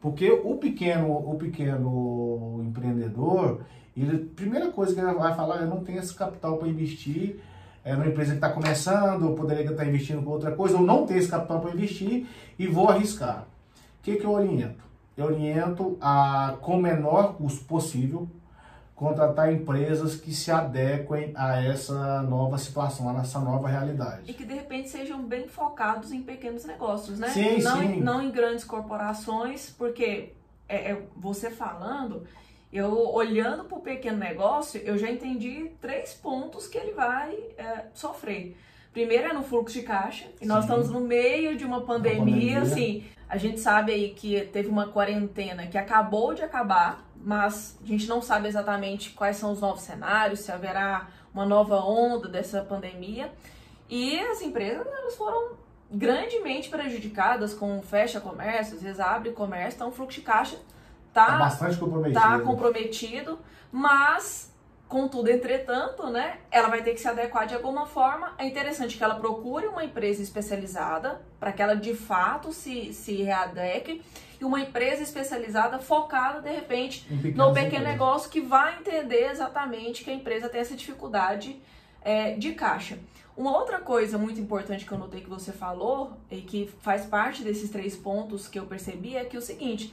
Porque 0.00 0.30
o 0.30 0.56
pequeno, 0.56 1.12
o 1.12 1.36
pequeno 1.36 2.62
empreendedor, 2.62 3.62
ele, 3.96 4.16
a 4.16 4.36
primeira 4.36 4.70
coisa 4.70 4.94
que 4.94 5.00
ele 5.00 5.12
vai 5.12 5.34
falar, 5.34 5.62
eu 5.62 5.66
não 5.66 5.82
tenho 5.82 5.98
esse 5.98 6.14
capital 6.14 6.58
para 6.58 6.68
investir 6.68 7.40
é, 7.84 7.92
numa 7.94 8.06
empresa 8.06 8.30
que 8.30 8.36
está 8.38 8.50
começando, 8.50 9.26
eu 9.26 9.34
poderia 9.34 9.70
estar 9.70 9.86
investindo 9.86 10.22
com 10.22 10.30
outra 10.30 10.52
coisa, 10.52 10.76
ou 10.76 10.82
não 10.82 11.04
tenho 11.06 11.20
esse 11.20 11.28
capital 11.28 11.60
para 11.60 11.72
investir 11.72 12.26
e 12.58 12.66
vou 12.66 12.88
arriscar. 12.88 13.46
O 14.00 14.02
que, 14.02 14.16
que 14.16 14.24
eu 14.24 14.32
oriento? 14.32 14.82
Eu 15.16 15.26
oriento 15.26 15.96
a, 16.00 16.56
com 16.60 16.78
o 16.78 16.82
menor 16.82 17.34
custo 17.34 17.64
possível, 17.66 18.28
contratar 18.94 19.52
empresas 19.52 20.14
que 20.14 20.32
se 20.32 20.50
adequem 20.50 21.32
a 21.34 21.62
essa 21.62 22.22
nova 22.22 22.56
situação, 22.58 23.08
a 23.10 23.20
essa 23.20 23.40
nova 23.40 23.68
realidade. 23.68 24.30
E 24.30 24.32
que 24.32 24.44
de 24.44 24.54
repente 24.54 24.88
sejam 24.88 25.22
bem 25.22 25.48
focados 25.48 26.12
em 26.12 26.22
pequenos 26.22 26.64
negócios, 26.64 27.18
né? 27.18 27.28
Sim, 27.30 27.60
não, 27.60 27.78
sim. 27.78 28.00
não 28.00 28.22
em 28.22 28.30
grandes 28.30 28.64
corporações, 28.64 29.70
porque 29.76 30.32
é, 30.68 30.92
é 30.92 31.02
você 31.16 31.50
falando, 31.50 32.24
eu 32.72 33.12
olhando 33.12 33.64
para 33.64 33.78
o 33.78 33.80
pequeno 33.80 34.18
negócio, 34.18 34.80
eu 34.84 34.96
já 34.96 35.10
entendi 35.10 35.72
três 35.80 36.14
pontos 36.14 36.68
que 36.68 36.78
ele 36.78 36.92
vai 36.92 37.34
é, 37.58 37.86
sofrer. 37.94 38.56
Primeiro 38.92 39.28
é 39.28 39.32
no 39.32 39.42
fluxo 39.42 39.74
de 39.74 39.82
caixa, 39.82 40.26
e 40.40 40.46
nós 40.46 40.64
estamos 40.64 40.88
no 40.88 41.00
meio 41.00 41.56
de 41.56 41.64
uma 41.64 41.80
pandemia, 41.80 42.20
uma 42.20 42.24
pandemia, 42.26 42.62
assim, 42.62 43.04
a 43.28 43.36
gente 43.36 43.58
sabe 43.58 43.92
aí 43.92 44.10
que 44.10 44.40
teve 44.52 44.68
uma 44.68 44.86
quarentena 44.86 45.66
que 45.66 45.76
acabou 45.76 46.32
de 46.32 46.42
acabar, 46.42 47.04
mas 47.24 47.78
a 47.82 47.86
gente 47.86 48.06
não 48.06 48.20
sabe 48.20 48.46
exatamente 48.48 49.10
quais 49.10 49.38
são 49.38 49.50
os 49.50 49.60
novos 49.60 49.80
cenários, 49.80 50.40
se 50.40 50.52
haverá 50.52 51.08
uma 51.32 51.46
nova 51.46 51.76
onda 51.76 52.28
dessa 52.28 52.60
pandemia. 52.62 53.32
E 53.88 54.20
as 54.20 54.42
empresas 54.42 54.86
elas 54.86 55.16
foram 55.16 55.52
grandemente 55.90 56.68
prejudicadas 56.68 57.54
com 57.54 57.80
fecha 57.82 58.20
comércio, 58.20 58.76
às 58.76 58.82
vezes 58.82 59.00
abre 59.00 59.30
comércio, 59.32 59.76
então 59.76 59.88
o 59.88 59.92
fluxo 59.92 60.20
de 60.20 60.26
caixa 60.26 60.60
está 61.08 61.26
tá 61.26 61.38
bastante 61.38 61.78
comprometido. 61.78 62.20
Tá 62.20 62.40
comprometido, 62.40 63.38
mas 63.72 64.53
Contudo, 64.94 65.28
entretanto, 65.28 66.08
né, 66.08 66.38
ela 66.52 66.68
vai 66.68 66.80
ter 66.80 66.94
que 66.94 67.00
se 67.00 67.08
adequar 67.08 67.48
de 67.48 67.54
alguma 67.56 67.84
forma. 67.84 68.32
É 68.38 68.46
interessante 68.46 68.96
que 68.96 69.02
ela 69.02 69.16
procure 69.16 69.66
uma 69.66 69.84
empresa 69.84 70.22
especializada 70.22 71.20
para 71.40 71.50
que 71.50 71.60
ela 71.60 71.74
de 71.74 71.96
fato 71.96 72.52
se, 72.52 72.92
se 72.92 73.20
readeque 73.20 74.00
e 74.40 74.44
uma 74.44 74.60
empresa 74.60 75.02
especializada 75.02 75.80
focada 75.80 76.40
de 76.40 76.48
repente 76.48 77.08
no 77.34 77.52
pequeno 77.52 77.84
negócio 77.84 78.30
que 78.30 78.40
vai 78.40 78.78
entender 78.78 79.32
exatamente 79.32 80.04
que 80.04 80.10
a 80.12 80.14
empresa 80.14 80.48
tem 80.48 80.60
essa 80.60 80.76
dificuldade 80.76 81.60
é, 82.00 82.34
de 82.34 82.52
caixa. 82.52 82.96
Uma 83.36 83.50
outra 83.50 83.80
coisa 83.80 84.16
muito 84.16 84.40
importante 84.40 84.86
que 84.86 84.92
eu 84.92 84.98
notei 84.98 85.22
que 85.22 85.28
você 85.28 85.50
falou 85.50 86.12
e 86.30 86.36
que 86.36 86.72
faz 86.82 87.04
parte 87.04 87.42
desses 87.42 87.68
três 87.68 87.96
pontos 87.96 88.46
que 88.46 88.60
eu 88.60 88.66
percebi 88.66 89.16
é 89.16 89.24
que 89.24 89.34
é 89.34 89.40
o 89.40 89.42
seguinte: 89.42 89.92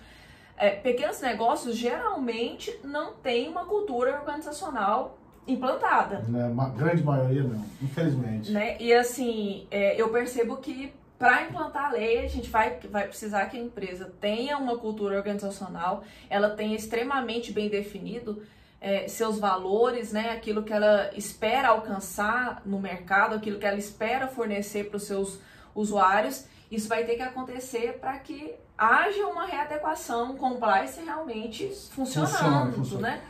é, 0.61 0.69
pequenos 0.69 1.19
negócios 1.19 1.75
geralmente 1.75 2.71
não 2.83 3.13
têm 3.13 3.49
uma 3.49 3.65
cultura 3.65 4.15
organizacional 4.15 5.17
implantada. 5.47 6.19
Né, 6.19 6.45
uma 6.45 6.69
grande 6.69 7.03
maioria 7.03 7.41
não, 7.41 7.65
infelizmente. 7.81 8.51
Né? 8.51 8.77
E 8.79 8.93
assim, 8.93 9.65
é, 9.71 9.99
eu 9.99 10.09
percebo 10.09 10.57
que 10.57 10.93
para 11.17 11.45
implantar 11.45 11.85
a 11.85 11.91
lei, 11.93 12.25
a 12.25 12.27
gente 12.27 12.47
vai, 12.47 12.79
vai 12.91 13.07
precisar 13.07 13.47
que 13.47 13.57
a 13.57 13.59
empresa 13.59 14.13
tenha 14.21 14.55
uma 14.59 14.77
cultura 14.77 15.17
organizacional, 15.17 16.03
ela 16.29 16.51
tenha 16.51 16.75
extremamente 16.75 17.51
bem 17.51 17.67
definido 17.67 18.43
é, 18.79 19.07
seus 19.07 19.39
valores, 19.39 20.11
né, 20.11 20.29
aquilo 20.29 20.61
que 20.61 20.73
ela 20.73 21.09
espera 21.15 21.69
alcançar 21.69 22.61
no 22.67 22.79
mercado, 22.79 23.33
aquilo 23.33 23.57
que 23.57 23.65
ela 23.65 23.77
espera 23.77 24.27
fornecer 24.27 24.89
para 24.89 24.97
os 24.97 25.03
seus 25.03 25.39
usuários. 25.73 26.45
Isso 26.69 26.87
vai 26.87 27.03
ter 27.03 27.15
que 27.15 27.23
acontecer 27.23 27.97
para 27.99 28.17
que 28.19 28.53
haja 28.81 29.27
uma 29.27 29.45
readequação, 29.45 30.31
um 30.31 30.35
compliance 30.35 30.99
realmente 31.03 31.67
funcionando, 31.91 32.31
funciona, 32.31 32.71
funciona. 32.71 33.07
né? 33.09 33.21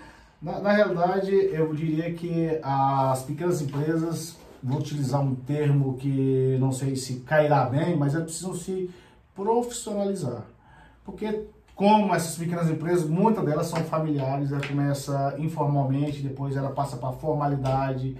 Na, 0.41 0.59
na, 0.61 0.71
realidade, 0.71 1.29
eu 1.29 1.73
diria 1.73 2.13
que 2.13 2.57
as 2.63 3.23
pequenas 3.23 3.61
empresas, 3.61 4.37
vou 4.63 4.79
utilizar 4.79 5.19
um 5.19 5.35
termo 5.35 5.97
que 5.97 6.57
não 6.57 6.71
sei 6.71 6.95
se 6.95 7.19
cairá 7.19 7.65
bem, 7.65 7.97
mas 7.97 8.15
elas 8.15 8.27
precisam 8.27 8.55
se 8.55 8.89
profissionalizar. 9.35 10.45
Porque 11.03 11.47
como 11.75 12.15
essas 12.15 12.37
pequenas 12.37 12.69
empresas, 12.69 13.07
muitas 13.07 13.43
delas 13.43 13.67
são 13.67 13.83
familiares, 13.83 14.53
ela 14.53 14.65
começa 14.65 15.35
informalmente, 15.37 16.21
depois 16.21 16.55
ela 16.55 16.71
passa 16.71 16.95
para 16.95 17.11
formalidade, 17.11 18.17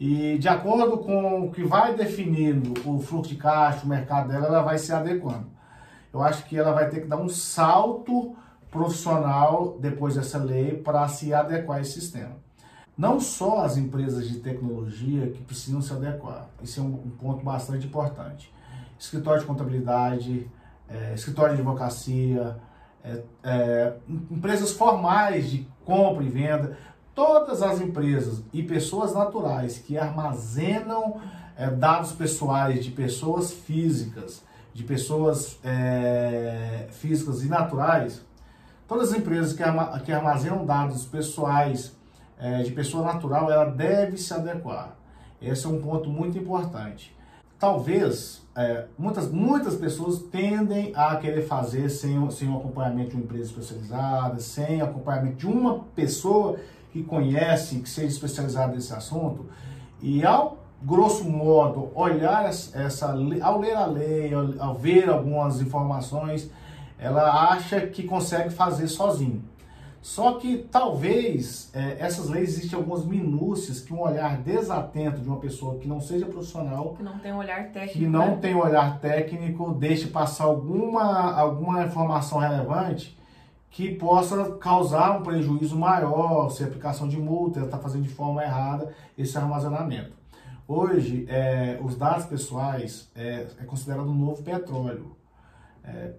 e 0.00 0.38
de 0.38 0.48
acordo 0.48 0.98
com 0.98 1.46
o 1.46 1.52
que 1.52 1.62
vai 1.62 1.94
definindo 1.94 2.74
o 2.84 2.98
fluxo 2.98 3.30
de 3.30 3.36
caixa, 3.36 3.84
o 3.84 3.88
mercado 3.88 4.28
dela, 4.28 4.46
ela 4.46 4.62
vai 4.62 4.76
se 4.76 4.92
adequando 4.92 5.53
eu 6.14 6.22
acho 6.22 6.44
que 6.44 6.56
ela 6.56 6.72
vai 6.72 6.88
ter 6.88 7.00
que 7.00 7.08
dar 7.08 7.16
um 7.16 7.28
salto 7.28 8.36
profissional 8.70 9.76
depois 9.80 10.14
dessa 10.14 10.38
lei 10.38 10.76
para 10.76 11.06
se 11.08 11.34
adequar 11.34 11.78
a 11.78 11.80
esse 11.80 12.00
sistema. 12.00 12.36
Não 12.96 13.18
só 13.18 13.64
as 13.64 13.76
empresas 13.76 14.28
de 14.28 14.38
tecnologia 14.38 15.28
que 15.30 15.42
precisam 15.42 15.82
se 15.82 15.92
adequar, 15.92 16.48
isso 16.62 16.78
é 16.78 16.82
um, 16.84 16.94
um 16.94 17.10
ponto 17.10 17.44
bastante 17.44 17.88
importante. 17.88 18.54
Escritório 18.96 19.40
de 19.40 19.46
contabilidade, 19.46 20.48
é, 20.88 21.12
escritório 21.14 21.56
de 21.56 21.60
advocacia, 21.60 22.56
é, 23.02 23.22
é, 23.42 23.94
empresas 24.30 24.70
formais 24.70 25.50
de 25.50 25.68
compra 25.84 26.22
e 26.22 26.28
venda, 26.28 26.78
todas 27.12 27.60
as 27.60 27.80
empresas 27.80 28.40
e 28.52 28.62
pessoas 28.62 29.12
naturais 29.12 29.78
que 29.78 29.98
armazenam 29.98 31.20
é, 31.56 31.68
dados 31.68 32.12
pessoais 32.12 32.84
de 32.84 32.92
pessoas 32.92 33.52
físicas 33.52 34.44
de 34.74 34.82
pessoas 34.82 35.58
é, 35.64 36.88
físicas 36.90 37.44
e 37.44 37.48
naturais, 37.48 38.20
todas 38.88 39.12
as 39.12 39.18
empresas 39.18 39.52
que, 39.52 39.62
que 40.04 40.12
armazenam 40.12 40.66
dados 40.66 41.06
pessoais 41.06 41.96
é, 42.36 42.62
de 42.64 42.72
pessoa 42.72 43.04
natural, 43.04 43.50
ela 43.50 43.66
deve 43.66 44.16
se 44.16 44.34
adequar. 44.34 44.96
Esse 45.40 45.66
é 45.66 45.68
um 45.68 45.80
ponto 45.80 46.10
muito 46.10 46.36
importante. 46.36 47.14
Talvez 47.56 48.42
é, 48.56 48.86
muitas, 48.98 49.30
muitas 49.30 49.76
pessoas 49.76 50.18
tendem 50.24 50.92
a 50.96 51.14
querer 51.16 51.42
fazer 51.42 51.88
sem, 51.88 52.28
sem 52.30 52.48
o 52.48 52.56
acompanhamento 52.56 53.10
de 53.10 53.16
uma 53.16 53.24
empresa 53.24 53.50
especializada, 53.50 54.40
sem 54.40 54.80
acompanhamento 54.80 55.36
de 55.36 55.46
uma 55.46 55.84
pessoa 55.94 56.58
que 56.92 57.02
conhece, 57.04 57.78
que 57.78 57.88
seja 57.88 58.08
especializada 58.08 58.74
nesse 58.74 58.92
assunto. 58.92 59.46
E 60.02 60.24
ao 60.24 60.63
grosso 60.82 61.24
modo, 61.24 61.90
olhar 61.94 62.44
essa, 62.46 63.12
ao 63.42 63.58
ler 63.60 63.74
a 63.74 63.86
lei, 63.86 64.32
ao, 64.58 64.74
ver 64.74 65.08
algumas 65.08 65.60
informações, 65.60 66.50
ela 66.98 67.50
acha 67.50 67.86
que 67.86 68.02
consegue 68.02 68.50
fazer 68.50 68.88
sozinho. 68.88 69.42
Só 70.04 70.34
que 70.34 70.58
talvez 70.70 71.70
é, 71.72 71.96
essas 71.98 72.28
leis 72.28 72.50
existem 72.50 72.78
algumas 72.78 73.06
minúcias 73.06 73.80
que 73.80 73.90
um 73.90 74.02
olhar 74.02 74.36
desatento 74.36 75.18
de 75.22 75.26
uma 75.26 75.38
pessoa 75.38 75.78
que 75.78 75.88
não 75.88 75.98
seja 75.98 76.26
profissional, 76.26 76.92
que 76.94 77.02
não 77.02 77.18
tem 77.18 77.32
um 77.32 77.38
olhar 77.38 77.72
técnico, 77.72 77.98
que 77.98 78.06
não 78.06 78.32
né? 78.32 78.38
tem 78.42 78.54
um 78.54 78.60
olhar 78.60 79.00
técnico, 79.00 79.72
deixe 79.72 80.08
passar 80.08 80.44
alguma, 80.44 81.32
alguma 81.34 81.84
informação 81.84 82.38
relevante 82.38 83.18
que 83.70 83.92
possa 83.92 84.52
causar 84.56 85.18
um 85.18 85.22
prejuízo 85.22 85.76
maior, 85.76 86.48
se 86.50 86.62
a 86.62 86.66
aplicação 86.66 87.08
de 87.08 87.16
multa, 87.16 87.60
está 87.60 87.78
fazendo 87.78 88.02
de 88.02 88.08
forma 88.08 88.44
errada 88.44 88.94
esse 89.16 89.36
armazenamento. 89.38 90.12
Hoje, 90.66 91.26
é, 91.28 91.78
os 91.82 91.96
dados 91.96 92.24
pessoais 92.26 93.10
é, 93.14 93.46
é 93.60 93.64
considerado 93.64 94.08
um 94.08 94.14
novo 94.14 94.42
petróleo. 94.42 95.16
É, 95.84 96.12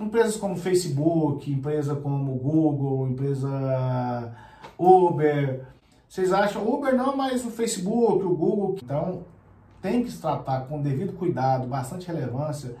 empresas 0.00 0.36
como 0.36 0.56
Facebook, 0.56 1.50
empresa 1.50 1.94
como 1.94 2.34
Google, 2.36 3.08
empresa 3.08 4.34
Uber, 4.78 5.66
vocês 6.08 6.32
acham 6.32 6.66
Uber 6.66 6.94
não, 6.96 7.16
mas 7.16 7.44
o 7.44 7.50
Facebook, 7.50 8.24
o 8.24 8.34
Google, 8.34 8.76
então 8.82 9.24
tem 9.82 10.02
que 10.02 10.10
se 10.10 10.20
tratar 10.20 10.62
com 10.62 10.80
devido 10.80 11.12
cuidado, 11.12 11.66
bastante 11.66 12.06
relevância 12.06 12.74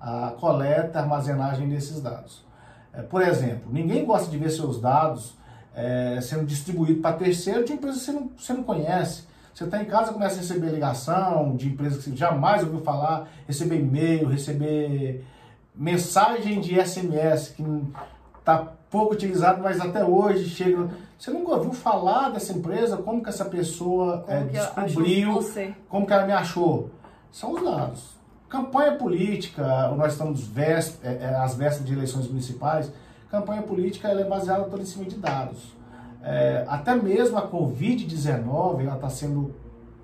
a 0.00 0.34
coleta, 0.38 0.98
a 0.98 1.02
armazenagem 1.02 1.68
desses 1.68 2.00
dados. 2.02 2.44
É, 2.92 3.00
por 3.00 3.22
exemplo, 3.22 3.72
ninguém 3.72 4.04
gosta 4.04 4.30
de 4.30 4.36
ver 4.36 4.50
seus 4.50 4.80
dados 4.80 5.34
é, 5.74 6.18
sendo 6.20 6.44
distribuídos 6.44 7.00
para 7.00 7.16
terceiro 7.16 7.64
de 7.64 7.72
empresa 7.72 7.98
que 7.98 8.04
você 8.04 8.12
não, 8.12 8.30
você 8.36 8.52
não 8.52 8.62
conhece. 8.62 9.26
Você 9.54 9.64
está 9.64 9.82
em 9.82 9.84
casa 9.84 10.12
começa 10.12 10.36
a 10.36 10.38
receber 10.38 10.70
ligação 10.70 11.54
de 11.56 11.68
empresas 11.68 11.98
que 11.98 12.10
você 12.10 12.16
jamais 12.16 12.62
ouviu 12.62 12.80
falar, 12.80 13.28
receber 13.46 13.80
e-mail, 13.80 14.28
receber 14.28 15.24
mensagem 15.74 16.60
de 16.60 16.80
SMS 16.82 17.48
que 17.48 17.62
está 18.38 18.72
pouco 18.90 19.14
utilizado, 19.14 19.62
mas 19.62 19.80
até 19.80 20.04
hoje 20.04 20.48
chega. 20.48 20.88
Você 21.18 21.30
nunca 21.30 21.52
ouviu 21.52 21.72
falar 21.72 22.30
dessa 22.30 22.52
empresa? 22.52 22.96
Como 22.96 23.22
que 23.22 23.28
essa 23.28 23.44
pessoa 23.44 24.24
é, 24.26 24.40
descobriu? 24.44 25.42
Como 25.88 26.06
que 26.06 26.12
ela 26.12 26.26
me 26.26 26.32
achou? 26.32 26.90
São 27.30 27.52
os 27.52 27.62
dados. 27.62 28.10
Campanha 28.48 28.96
política, 28.96 29.88
nós 29.96 30.12
estamos 30.12 30.50
é, 30.56 30.78
é, 31.02 31.36
às 31.36 31.54
vésperas 31.54 31.86
de 31.86 31.92
eleições 31.94 32.28
municipais, 32.28 32.92
campanha 33.30 33.62
política 33.62 34.08
ela 34.08 34.20
é 34.20 34.24
baseada 34.24 34.64
toda 34.64 34.82
em 34.82 34.86
cima 34.86 35.06
de 35.06 35.16
dados. 35.16 35.72
É, 36.22 36.64
até 36.68 36.94
mesmo 36.94 37.36
a 37.36 37.50
Covid-19 37.50 38.94
está 38.94 39.10
sendo 39.10 39.54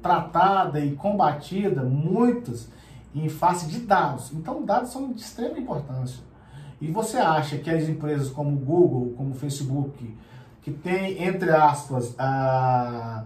tratada 0.03 0.81
e 0.81 0.95
combatida, 0.95 1.83
muitas, 1.83 2.69
em 3.15 3.29
face 3.29 3.67
de 3.67 3.81
dados. 3.81 4.33
Então, 4.33 4.65
dados 4.65 4.91
são 4.91 5.13
de 5.13 5.21
extrema 5.21 5.59
importância. 5.59 6.23
E 6.81 6.89
você 6.89 7.17
acha 7.17 7.59
que 7.59 7.71
as 7.71 7.89
empresas 7.89 8.31
como 8.31 8.57
Google, 8.57 9.15
como 9.17 9.35
Facebook, 9.35 10.17
que 10.63 10.71
tem, 10.71 11.23
entre 11.23 11.51
aspas, 11.51 12.15
a 12.19 13.25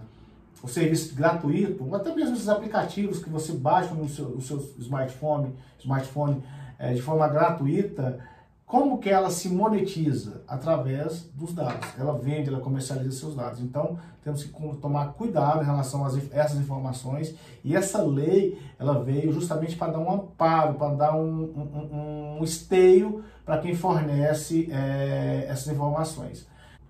o 0.63 0.67
serviço 0.67 1.13
gratuito, 1.13 1.85
ou 1.85 1.93
até 1.93 2.15
mesmo 2.15 2.35
esses 2.35 2.47
aplicativos 2.47 3.21
que 3.21 3.29
você 3.29 3.51
baixa 3.51 3.93
no 3.93 4.07
seu, 4.07 4.29
no 4.29 4.41
seu 4.41 4.57
smartphone, 4.79 5.53
smartphone 5.77 6.41
é, 6.79 6.93
de 6.93 7.01
forma 7.01 7.27
gratuita, 7.27 8.17
como 8.65 8.97
que 8.97 9.09
ela 9.09 9.29
se 9.29 9.49
monetiza? 9.49 10.41
Através 10.47 11.29
dos 11.33 11.53
dados. 11.53 11.87
Ela 11.97 12.17
vende, 12.17 12.49
ela 12.49 12.59
comercializa 12.59 13.11
seus 13.11 13.35
dados. 13.35 13.59
Então, 13.59 13.97
temos 14.23 14.43
que 14.43 14.51
tomar 14.77 15.13
cuidado 15.13 15.61
em 15.61 15.65
relação 15.65 16.05
a 16.05 16.09
essas 16.31 16.57
informações. 16.57 17.35
E 17.63 17.75
essa 17.75 18.01
lei, 18.01 18.57
ela 18.79 19.03
veio 19.03 19.31
justamente 19.31 19.75
para 19.75 19.91
dar 19.91 19.99
um 19.99 20.11
amparo, 20.11 20.75
para 20.75 20.95
dar 20.95 21.15
um, 21.15 21.43
um, 21.43 22.37
um 22.39 22.43
esteio 22.43 23.23
para 23.45 23.59
quem 23.59 23.75
fornece 23.75 24.69
é, 24.71 25.45
essas 25.47 25.67
informações. 25.67 26.47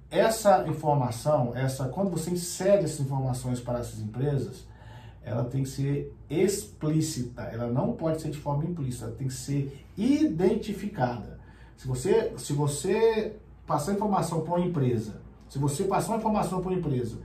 Essa 0.10 0.66
informação, 0.68 1.54
essa 1.56 1.90
quando 1.90 2.12
você 2.12 2.30
insere 2.30 2.84
essas 2.84 3.00
informações 3.00 3.60
para 3.60 3.80
essas 3.80 4.00
empresas, 4.00 4.68
ela 5.24 5.44
tem 5.44 5.64
que 5.64 5.70
ser 5.70 6.16
explícita, 6.30 7.44
ela 7.44 7.68
não 7.68 7.94
pode 7.94 8.22
ser 8.22 8.30
de 8.30 8.38
forma 8.38 8.66
implícita, 8.66 9.06
ela 9.06 9.16
tem 9.16 9.28
que 9.28 9.34
ser 9.34 9.86
identificada. 9.98 11.33
Se 11.78 11.88
você, 11.88 12.34
se 12.38 12.54
você 12.54 13.36
passar 13.66 13.94
informação 13.94 14.42
para 14.42 14.56
uma 14.56 14.66
empresa, 14.66 15.22
se 15.50 15.60
você 15.60 15.84
passar 15.84 16.14
uma 16.14 16.18
informação 16.18 16.62
para 16.62 16.72
uma 16.72 16.80
empresa 16.80 17.18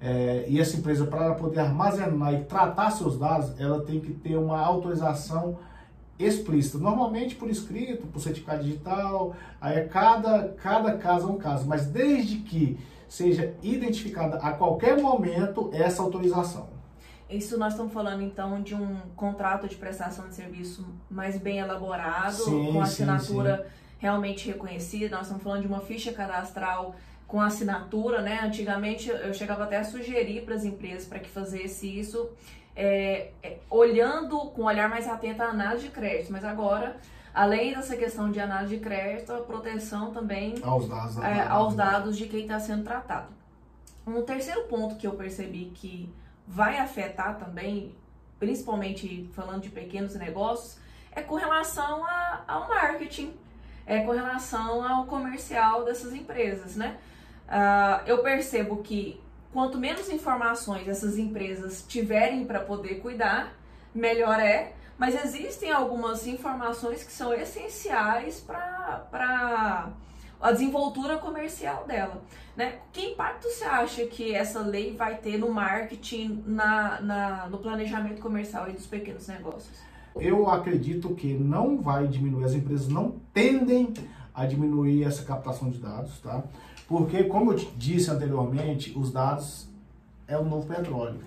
é, 0.00 0.44
e 0.48 0.60
essa 0.60 0.76
empresa, 0.76 1.06
para 1.06 1.34
poder 1.34 1.60
armazenar 1.60 2.34
e 2.34 2.44
tratar 2.44 2.90
seus 2.90 3.18
dados, 3.18 3.58
ela 3.60 3.82
tem 3.84 4.00
que 4.00 4.12
ter 4.12 4.36
uma 4.36 4.58
autorização 4.58 5.58
explícita, 6.18 6.78
normalmente 6.78 7.34
por 7.34 7.48
escrito, 7.48 8.06
por 8.06 8.20
certificado 8.20 8.62
digital, 8.62 9.34
aí 9.60 9.78
é 9.78 9.84
cada, 9.84 10.48
cada 10.62 10.96
caso 10.98 11.28
é 11.28 11.32
um 11.32 11.38
caso, 11.38 11.66
mas 11.66 11.86
desde 11.86 12.38
que 12.38 12.78
seja 13.08 13.54
identificada 13.62 14.36
a 14.36 14.52
qualquer 14.52 15.00
momento 15.00 15.70
essa 15.72 16.02
autorização. 16.02 16.68
Isso 17.28 17.56
nós 17.58 17.72
estamos 17.72 17.92
falando 17.92 18.22
então 18.22 18.60
de 18.60 18.74
um 18.74 18.96
contrato 19.14 19.68
de 19.68 19.76
prestação 19.76 20.28
de 20.28 20.34
serviço 20.34 20.86
mais 21.10 21.38
bem 21.38 21.58
elaborado, 21.58 22.34
sim, 22.34 22.72
com 22.72 22.80
assinatura 22.80 23.56
sim, 23.56 23.62
sim. 23.62 23.89
Realmente 24.00 24.48
reconhecida. 24.48 25.14
Nós 25.16 25.26
estamos 25.26 25.42
falando 25.42 25.62
de 25.62 25.68
uma 25.68 25.80
ficha 25.80 26.12
cadastral 26.12 26.96
com 27.28 27.40
assinatura, 27.40 28.20
né? 28.20 28.40
Antigamente 28.42 29.08
eu 29.08 29.32
chegava 29.32 29.62
até 29.62 29.76
a 29.76 29.84
sugerir 29.84 30.42
para 30.44 30.56
as 30.56 30.64
empresas 30.64 31.06
para 31.06 31.20
que 31.20 31.28
fizesse 31.28 31.86
isso 31.86 32.28
é, 32.74 33.30
é, 33.42 33.58
olhando 33.68 34.38
com 34.50 34.62
um 34.62 34.64
olhar 34.64 34.88
mais 34.88 35.06
atento 35.06 35.42
à 35.42 35.46
análise 35.46 35.84
de 35.84 35.90
crédito, 35.90 36.32
mas 36.32 36.44
agora, 36.44 36.96
além 37.32 37.74
dessa 37.74 37.96
questão 37.96 38.30
de 38.30 38.40
análise 38.40 38.76
de 38.76 38.82
crédito, 38.82 39.32
a 39.32 39.40
proteção 39.40 40.12
também 40.12 40.54
aos 40.62 40.88
dados, 40.88 41.18
é, 41.18 41.46
aos 41.46 41.74
dados 41.74 42.16
de 42.16 42.26
quem 42.26 42.42
está 42.42 42.58
sendo 42.58 42.82
tratado. 42.84 43.28
Um 44.06 44.22
terceiro 44.22 44.62
ponto 44.62 44.96
que 44.96 45.06
eu 45.06 45.12
percebi 45.12 45.66
que 45.74 46.12
vai 46.48 46.78
afetar 46.78 47.38
também, 47.38 47.94
principalmente 48.38 49.30
falando 49.34 49.62
de 49.62 49.68
pequenos 49.68 50.14
negócios, 50.14 50.80
é 51.12 51.20
com 51.20 51.34
relação 51.34 52.04
a, 52.04 52.42
ao 52.48 52.68
marketing, 52.68 53.34
é 53.90 54.00
com 54.04 54.12
relação 54.12 54.86
ao 54.86 55.06
comercial 55.06 55.84
dessas 55.84 56.12
empresas, 56.14 56.76
né? 56.76 56.96
Uh, 57.48 58.06
eu 58.06 58.22
percebo 58.22 58.76
que 58.78 59.20
Quanto 59.52 59.78
menos 59.78 60.08
informações 60.08 60.86
essas 60.86 61.18
empresas 61.18 61.84
tiverem 61.86 62.44
para 62.44 62.60
poder 62.60 63.00
cuidar, 63.00 63.52
melhor 63.94 64.38
é. 64.38 64.74
Mas 64.96 65.14
existem 65.24 65.72
algumas 65.72 66.26
informações 66.26 67.02
que 67.02 67.10
são 67.10 67.32
essenciais 67.32 68.38
para 68.40 69.90
a 70.40 70.52
desenvoltura 70.52 71.16
comercial 71.16 71.86
dela. 71.86 72.22
Né? 72.54 72.78
Que 72.92 73.12
impacto 73.12 73.48
você 73.48 73.64
acha 73.64 74.06
que 74.06 74.34
essa 74.34 74.60
lei 74.60 74.94
vai 74.94 75.16
ter 75.16 75.38
no 75.38 75.50
marketing, 75.50 76.44
na, 76.46 77.00
na, 77.00 77.46
no 77.48 77.58
planejamento 77.58 78.20
comercial 78.20 78.68
e 78.68 78.72
dos 78.72 78.86
pequenos 78.86 79.26
negócios? 79.26 79.78
Eu 80.16 80.48
acredito 80.50 81.10
que 81.10 81.34
não 81.34 81.80
vai 81.80 82.06
diminuir, 82.06 82.44
as 82.44 82.54
empresas 82.54 82.88
não 82.88 83.14
tendem 83.32 83.92
a 84.34 84.46
diminuir 84.46 85.04
essa 85.04 85.22
captação 85.22 85.70
de 85.70 85.78
dados, 85.78 86.18
tá? 86.20 86.42
Porque, 86.88 87.24
como 87.24 87.52
eu 87.52 87.56
disse 87.76 88.10
anteriormente, 88.10 88.92
os 88.98 89.12
dados 89.12 89.68
é 90.26 90.36
o 90.36 90.44
novo 90.44 90.66
petróleo. 90.66 91.20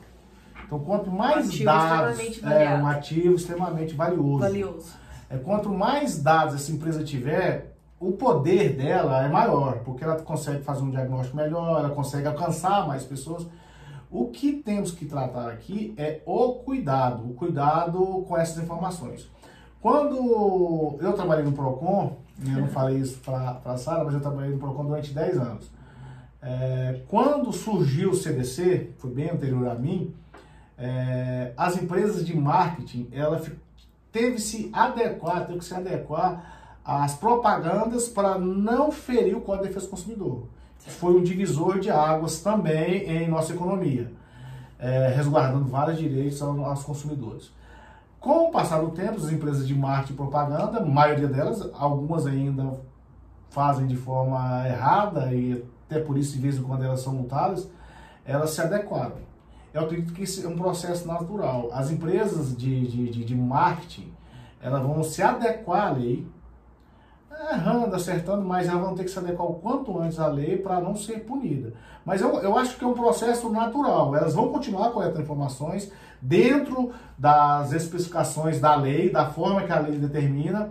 Então, 0.66 0.80
quanto 0.80 1.12
mais 1.12 1.48
um 1.48 1.64
dados, 1.64 2.20
é 2.44 2.76
um 2.76 2.88
ativo 2.88 3.36
extremamente 3.36 3.94
valioso. 3.94 4.40
valioso. 4.40 4.94
É, 5.30 5.38
quanto 5.38 5.70
mais 5.70 6.22
dados 6.22 6.56
essa 6.56 6.72
empresa 6.72 7.04
tiver, 7.04 7.74
o 8.00 8.12
poder 8.12 8.76
dela 8.76 9.24
é 9.24 9.30
maior, 9.30 9.80
porque 9.80 10.04
ela 10.04 10.18
consegue 10.18 10.62
fazer 10.64 10.84
um 10.84 10.90
diagnóstico 10.90 11.38
melhor, 11.38 11.80
ela 11.80 11.90
consegue 11.90 12.28
alcançar 12.28 12.88
mais 12.88 13.04
pessoas. 13.04 13.46
O 14.14 14.28
que 14.28 14.54
temos 14.54 14.92
que 14.92 15.08
tratar 15.08 15.50
aqui 15.50 15.92
é 15.98 16.22
o 16.24 16.54
cuidado, 16.60 17.32
o 17.32 17.34
cuidado 17.34 18.24
com 18.28 18.38
essas 18.38 18.64
informações. 18.64 19.28
Quando 19.82 21.00
eu 21.02 21.14
trabalhei 21.14 21.44
no 21.44 21.52
PROCON, 21.52 22.18
eu 22.46 22.62
não 22.62 22.68
falei 22.68 23.00
isso 23.00 23.20
para 23.22 23.60
a 23.66 23.76
Sara, 23.76 24.04
mas 24.04 24.14
eu 24.14 24.22
trabalhei 24.22 24.52
no 24.52 24.60
PROCON 24.60 24.86
durante 24.86 25.12
10 25.12 25.38
anos. 25.38 25.72
É, 26.44 27.02
quando 27.08 27.52
surgiu 27.52 28.12
o 28.12 28.16
CDC, 28.16 28.92
foi 29.00 29.10
bem 29.10 29.32
anterior 29.32 29.68
a 29.68 29.74
mim, 29.74 30.14
é, 30.78 31.52
as 31.58 31.76
empresas 31.82 32.24
de 32.24 32.38
marketing, 32.38 33.10
ela 33.12 33.42
teve 34.12 34.38
se 34.38 34.70
adequar, 34.72 35.48
teve 35.48 35.58
que 35.58 35.66
se 35.66 35.74
adequar 35.74 36.78
às 36.86 37.16
propagandas 37.16 38.08
para 38.08 38.38
não 38.38 38.92
ferir 38.92 39.36
o 39.36 39.42
Código 39.42 39.64
de 39.64 39.70
Defesa 39.70 39.88
do 39.88 39.90
Consumidor. 39.90 40.48
Foi 40.88 41.16
um 41.16 41.24
divisor 41.24 41.80
de 41.80 41.90
águas 41.90 42.42
também 42.42 43.10
em 43.10 43.28
nossa 43.28 43.54
economia, 43.54 44.12
é, 44.78 45.14
resguardando 45.16 45.66
vários 45.66 45.98
direitos 45.98 46.42
aos 46.42 46.84
consumidores. 46.84 47.52
Com 48.20 48.48
o 48.48 48.52
passar 48.52 48.80
do 48.80 48.92
tempo, 48.92 49.18
as 49.18 49.32
empresas 49.32 49.68
de 49.68 49.76
marketing 49.76 50.14
e 50.14 50.16
propaganda, 50.16 50.78
a 50.78 50.86
maioria 50.86 51.28
delas, 51.28 51.70
algumas 51.74 52.26
ainda 52.26 52.80
fazem 53.50 53.86
de 53.86 53.96
forma 53.96 54.68
errada 54.68 55.34
e 55.34 55.64
até 55.86 56.00
por 56.00 56.18
isso 56.18 56.34
de 56.34 56.40
vez 56.40 56.58
em 56.58 56.64
quando 56.64 56.84
elas 56.84 57.02
são 57.02 57.14
multadas, 57.14 57.70
elas 58.26 58.52
se 58.52 58.62
adequaram. 58.62 59.18
Eu 59.74 59.82
acredito 59.82 60.14
que 60.14 60.24
isso 60.24 60.46
é 60.46 60.50
um 60.50 60.56
processo 60.56 61.08
natural. 61.08 61.70
As 61.74 61.92
empresas 61.92 62.56
de, 62.56 62.88
de, 62.88 63.10
de, 63.10 63.26
de 63.26 63.36
marketing, 63.36 64.14
elas 64.62 64.82
vão 64.82 65.04
se 65.04 65.22
adequar 65.22 65.88
à 65.88 65.92
lei, 65.92 66.26
errando, 67.52 67.96
acertando, 67.96 68.44
mas 68.44 68.68
elas 68.68 68.82
vão 68.82 68.96
ter 68.96 69.04
que 69.04 69.12
se 69.12 69.20
adequar 69.20 69.48
o 69.48 69.56
quanto 69.56 70.00
antes 70.00 70.20
à 70.20 70.28
lei 70.28 70.58
para 70.58 70.80
não 70.80 70.96
ser 70.96 71.26
punida. 71.26 71.74
Mas 72.06 72.22
eu, 72.22 72.34
eu 72.42 72.58
acho 72.58 72.78
que 72.78 72.84
é 72.84 72.88
um 72.88 72.94
processo 72.94 73.50
natural. 73.50 74.16
Elas 74.16 74.34
vão 74.34 74.50
continuar 74.50 74.92
coletando 74.92 75.22
informações 75.22 75.92
dentro 76.22 76.92
das 77.18 77.72
especificações 77.72 78.60
da 78.60 78.76
lei, 78.76 79.10
da 79.10 79.26
forma 79.28 79.64
que 79.64 79.72
a 79.72 79.80
lei 79.80 79.98
determina. 79.98 80.70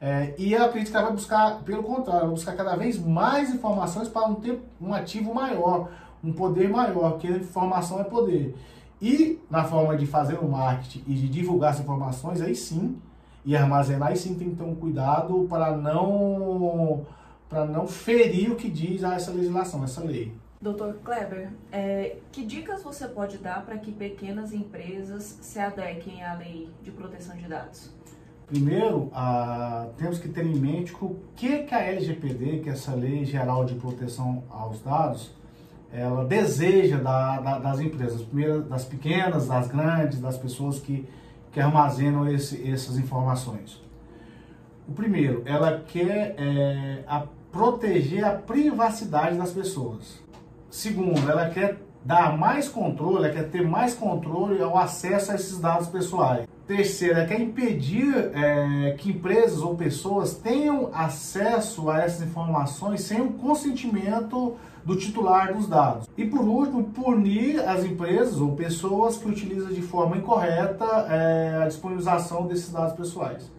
É, 0.00 0.34
e 0.38 0.52
eu 0.52 0.64
acredito 0.64 0.90
que 0.90 0.96
ela 0.96 1.06
vai 1.06 1.14
buscar, 1.14 1.62
pelo 1.62 1.82
contrário, 1.82 2.22
vai 2.22 2.30
buscar 2.30 2.56
cada 2.56 2.76
vez 2.76 2.98
mais 2.98 3.52
informações 3.52 4.08
para 4.08 4.26
um 4.26 4.36
ter 4.36 4.60
um 4.80 4.94
ativo 4.94 5.34
maior, 5.34 5.88
um 6.22 6.32
poder 6.32 6.68
maior, 6.68 7.12
porque 7.12 7.28
informação 7.28 8.00
é 8.00 8.04
poder. 8.04 8.56
E 9.02 9.40
na 9.50 9.64
forma 9.64 9.96
de 9.96 10.06
fazer 10.06 10.38
o 10.38 10.48
marketing 10.48 11.02
e 11.06 11.14
de 11.14 11.28
divulgar 11.28 11.70
as 11.70 11.80
informações, 11.80 12.40
aí 12.40 12.54
sim, 12.54 13.00
e 13.48 13.56
armazenar, 13.56 14.10
aí 14.10 14.16
sim 14.18 14.34
tem 14.34 14.50
que 14.50 14.56
ter 14.56 14.62
um 14.62 14.74
cuidado 14.74 15.46
para 15.48 15.74
não, 15.74 17.06
para 17.48 17.64
não 17.64 17.88
ferir 17.88 18.52
o 18.52 18.56
que 18.56 18.68
diz 18.68 19.02
essa 19.02 19.30
legislação, 19.30 19.82
essa 19.82 20.04
lei. 20.04 20.34
Doutor 20.60 20.98
Kleber, 21.02 21.48
é, 21.72 22.18
que 22.30 22.44
dicas 22.44 22.82
você 22.82 23.08
pode 23.08 23.38
dar 23.38 23.64
para 23.64 23.78
que 23.78 23.90
pequenas 23.90 24.52
empresas 24.52 25.38
se 25.40 25.58
adequem 25.58 26.22
à 26.22 26.34
lei 26.34 26.68
de 26.82 26.90
proteção 26.90 27.34
de 27.38 27.48
dados? 27.48 27.90
Primeiro, 28.46 29.08
ah, 29.14 29.86
temos 29.96 30.18
que 30.18 30.28
ter 30.28 30.44
em 30.44 30.54
mente 30.54 30.92
que 30.92 31.02
o 31.02 31.16
que, 31.34 31.62
que 31.62 31.74
a 31.74 31.80
LGPD, 31.80 32.58
que 32.58 32.68
é 32.68 32.72
essa 32.72 32.94
Lei 32.94 33.24
Geral 33.24 33.64
de 33.64 33.76
Proteção 33.76 34.44
aos 34.50 34.82
Dados, 34.82 35.34
ela 35.90 36.22
deseja 36.22 36.98
da, 36.98 37.40
da, 37.40 37.58
das 37.58 37.80
empresas, 37.80 38.20
primeiro 38.20 38.62
das 38.62 38.84
pequenas, 38.84 39.46
das 39.46 39.68
grandes, 39.68 40.20
das 40.20 40.36
pessoas 40.36 40.78
que, 40.78 41.08
que 41.58 41.62
armazenam 41.62 42.28
esse, 42.28 42.70
essas 42.70 42.96
informações. 42.98 43.82
O 44.86 44.92
primeiro, 44.92 45.42
ela 45.44 45.82
quer 45.84 46.36
é, 46.38 47.02
a, 47.04 47.24
proteger 47.50 48.24
a 48.24 48.30
privacidade 48.30 49.36
das 49.36 49.50
pessoas. 49.50 50.22
Segundo, 50.70 51.28
ela 51.28 51.50
quer 51.50 51.78
dar 52.04 52.38
mais 52.38 52.68
controle, 52.68 53.16
ela 53.16 53.30
quer 53.30 53.50
ter 53.50 53.66
mais 53.66 53.92
controle 53.92 54.62
ao 54.62 54.78
acesso 54.78 55.32
a 55.32 55.34
esses 55.34 55.58
dados 55.58 55.88
pessoais. 55.88 56.46
Terceiro, 56.64 57.18
ela 57.18 57.26
quer 57.26 57.40
impedir 57.40 58.14
é, 58.32 58.94
que 58.96 59.10
empresas 59.10 59.60
ou 59.60 59.74
pessoas 59.74 60.34
tenham 60.34 60.90
acesso 60.94 61.90
a 61.90 61.98
essas 61.98 62.22
informações 62.22 63.00
sem 63.00 63.20
o 63.20 63.32
consentimento 63.32 64.56
do 64.88 64.96
titular 64.96 65.52
dos 65.52 65.68
dados. 65.68 66.08
E 66.16 66.24
por 66.24 66.40
último, 66.40 66.82
punir 66.84 67.60
as 67.60 67.84
empresas 67.84 68.40
ou 68.40 68.56
pessoas 68.56 69.18
que 69.18 69.28
utilizam 69.28 69.68
de 69.68 69.82
forma 69.82 70.16
incorreta 70.16 70.86
é, 71.10 71.62
a 71.62 71.68
disponibilização 71.68 72.46
desses 72.46 72.72
dados 72.72 72.94
pessoais. 72.94 73.52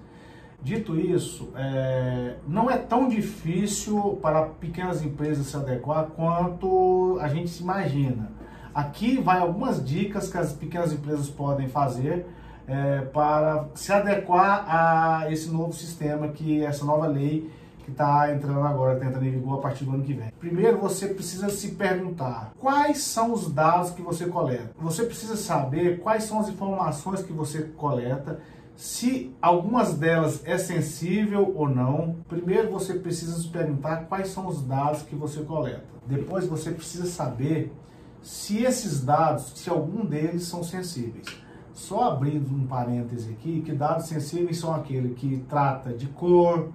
Dito 0.60 1.00
isso, 1.00 1.52
é, 1.56 2.34
não 2.48 2.68
é 2.68 2.78
tão 2.78 3.08
difícil 3.08 4.18
para 4.24 4.42
pequenas 4.42 5.06
empresas 5.06 5.46
se 5.46 5.56
adequar 5.56 6.08
quanto 6.15 7.20
a 7.22 7.28
gente 7.28 7.52
se 7.52 7.62
imagina. 7.62 8.32
Aqui 8.74 9.22
vai 9.22 9.38
algumas 9.38 9.86
dicas 9.86 10.32
que 10.32 10.38
as 10.38 10.52
pequenas 10.52 10.92
empresas 10.92 11.30
podem 11.30 11.68
fazer 11.68 12.26
é, 12.68 13.02
para 13.02 13.68
se 13.76 13.94
adequar 13.94 14.65
a 14.68 15.32
esse 15.32 15.52
novo 15.52 15.74
sistema, 15.74 16.30
que 16.30 16.63
essa 16.65 16.84
nova 16.84 17.06
lei 17.06 17.52
que 17.89 17.91
está 17.91 18.32
entrando 18.34 18.62
agora, 18.62 18.93
está 18.93 19.08
entrando 19.08 19.25
em 19.25 19.32
vigor 19.32 19.60
a 19.60 19.62
partir 19.62 19.86
do 19.86 19.93
ano 19.93 20.04
que 20.04 20.13
vem. 20.13 20.32
Primeiro, 20.39 20.78
você 20.78 21.08
precisa 21.08 21.49
se 21.49 21.71
perguntar 21.71 22.54
quais 22.60 22.99
são 22.99 23.34
os 23.34 23.52
dados 23.52 23.91
que 23.91 24.02
você 24.02 24.28
coleta. 24.28 24.71
Você 24.80 25.04
precisa 25.04 25.36
saber 25.36 25.99
quais 25.99 26.23
são 26.23 26.39
as 26.39 26.49
informações 26.49 27.21
que 27.21 27.34
você 27.34 27.63
coleta 27.63 28.39
se 28.75 29.36
algumas 29.41 29.95
delas 29.95 30.41
é 30.45 30.58
sensível 30.58 31.54
ou 31.56 31.67
não. 31.67 32.15
Primeiro 32.28 32.71
você 32.71 32.93
precisa 32.93 33.38
se 33.38 33.47
perguntar 33.47 34.06
quais 34.06 34.30
são 34.30 34.47
os 34.47 34.62
dados 34.62 35.02
que 35.02 35.15
você 35.15 35.41
coleta. 35.41 35.84
Depois 36.06 36.47
você 36.47 36.71
precisa 36.71 37.06
saber 37.06 37.73
se 38.21 38.63
esses 38.63 39.04
dados, 39.04 39.54
se 39.56 39.69
algum 39.69 40.06
deles 40.06 40.43
são 40.43 40.63
sensíveis. 40.63 41.25
Só 41.73 42.12
abrindo 42.12 42.54
um 42.54 42.67
parêntese 42.67 43.32
aqui, 43.32 43.62
que 43.62 43.71
dados 43.71 44.08
sensíveis 44.08 44.58
são 44.58 44.73
aquele 44.73 45.13
que 45.13 45.38
trata 45.47 45.93
de 45.93 46.08
cor, 46.08 46.69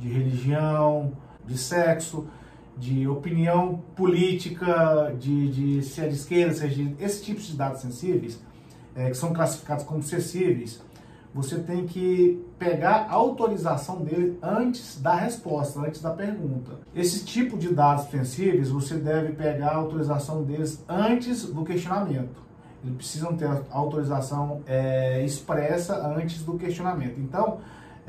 de 0.00 0.08
religião, 0.08 1.12
de 1.44 1.56
sexo, 1.58 2.26
de 2.76 3.06
opinião 3.06 3.82
política, 3.94 5.14
de, 5.18 5.48
de 5.50 5.82
se 5.82 6.00
é 6.00 6.08
de 6.08 6.14
esquerda, 6.14 6.54
se 6.54 6.64
é 6.64 6.68
de... 6.68 6.96
Esses 6.98 7.22
tipos 7.22 7.44
de 7.44 7.56
dados 7.56 7.82
sensíveis, 7.82 8.40
é, 8.94 9.10
que 9.10 9.16
são 9.16 9.32
classificados 9.32 9.84
como 9.84 10.02
sensíveis, 10.02 10.80
você 11.32 11.58
tem 11.58 11.86
que 11.86 12.44
pegar 12.58 13.06
a 13.08 13.12
autorização 13.12 14.02
dele 14.02 14.38
antes 14.42 15.00
da 15.00 15.14
resposta, 15.14 15.78
antes 15.80 16.00
da 16.00 16.10
pergunta. 16.10 16.72
Esse 16.94 17.24
tipo 17.24 17.56
de 17.56 17.72
dados 17.72 18.10
sensíveis, 18.10 18.68
você 18.68 18.96
deve 18.96 19.32
pegar 19.34 19.68
a 19.68 19.76
autorização 19.76 20.42
deles 20.42 20.82
antes 20.88 21.44
do 21.44 21.62
questionamento. 21.64 22.42
Eles 22.82 22.96
precisam 22.96 23.36
ter 23.36 23.46
a 23.46 23.62
autorização 23.70 24.62
é, 24.66 25.22
expressa 25.22 26.04
antes 26.08 26.42
do 26.42 26.54
questionamento. 26.54 27.20
Então, 27.20 27.58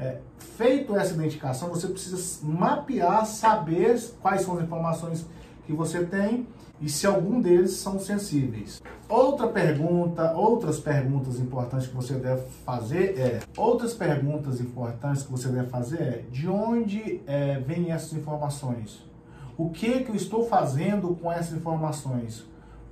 é, 0.01 0.17
feito 0.57 0.95
essa 0.97 1.13
identificação, 1.13 1.69
você 1.69 1.87
precisa 1.87 2.43
mapear, 2.43 3.25
saber 3.25 3.99
quais 4.19 4.41
são 4.41 4.57
as 4.57 4.63
informações 4.63 5.25
que 5.65 5.71
você 5.71 6.03
tem 6.03 6.47
e 6.81 6.89
se 6.89 7.05
algum 7.05 7.39
deles 7.39 7.73
são 7.73 7.99
sensíveis. 7.99 8.81
Outra 9.07 9.47
pergunta, 9.47 10.33
outras 10.33 10.79
perguntas 10.79 11.39
importantes 11.39 11.87
que 11.87 11.95
você 11.95 12.15
deve 12.15 12.41
fazer 12.65 13.19
é, 13.19 13.39
outras 13.55 13.93
perguntas 13.93 14.59
importantes 14.59 15.21
que 15.21 15.31
você 15.31 15.49
deve 15.49 15.69
fazer 15.69 16.01
é, 16.01 16.23
de 16.31 16.49
onde 16.49 17.21
é, 17.27 17.59
vêm 17.59 17.91
essas 17.91 18.13
informações? 18.13 19.05
O 19.55 19.69
que 19.69 20.03
que 20.03 20.09
eu 20.09 20.15
estou 20.15 20.47
fazendo 20.47 21.15
com 21.15 21.31
essas 21.31 21.55
informações? 21.55 22.43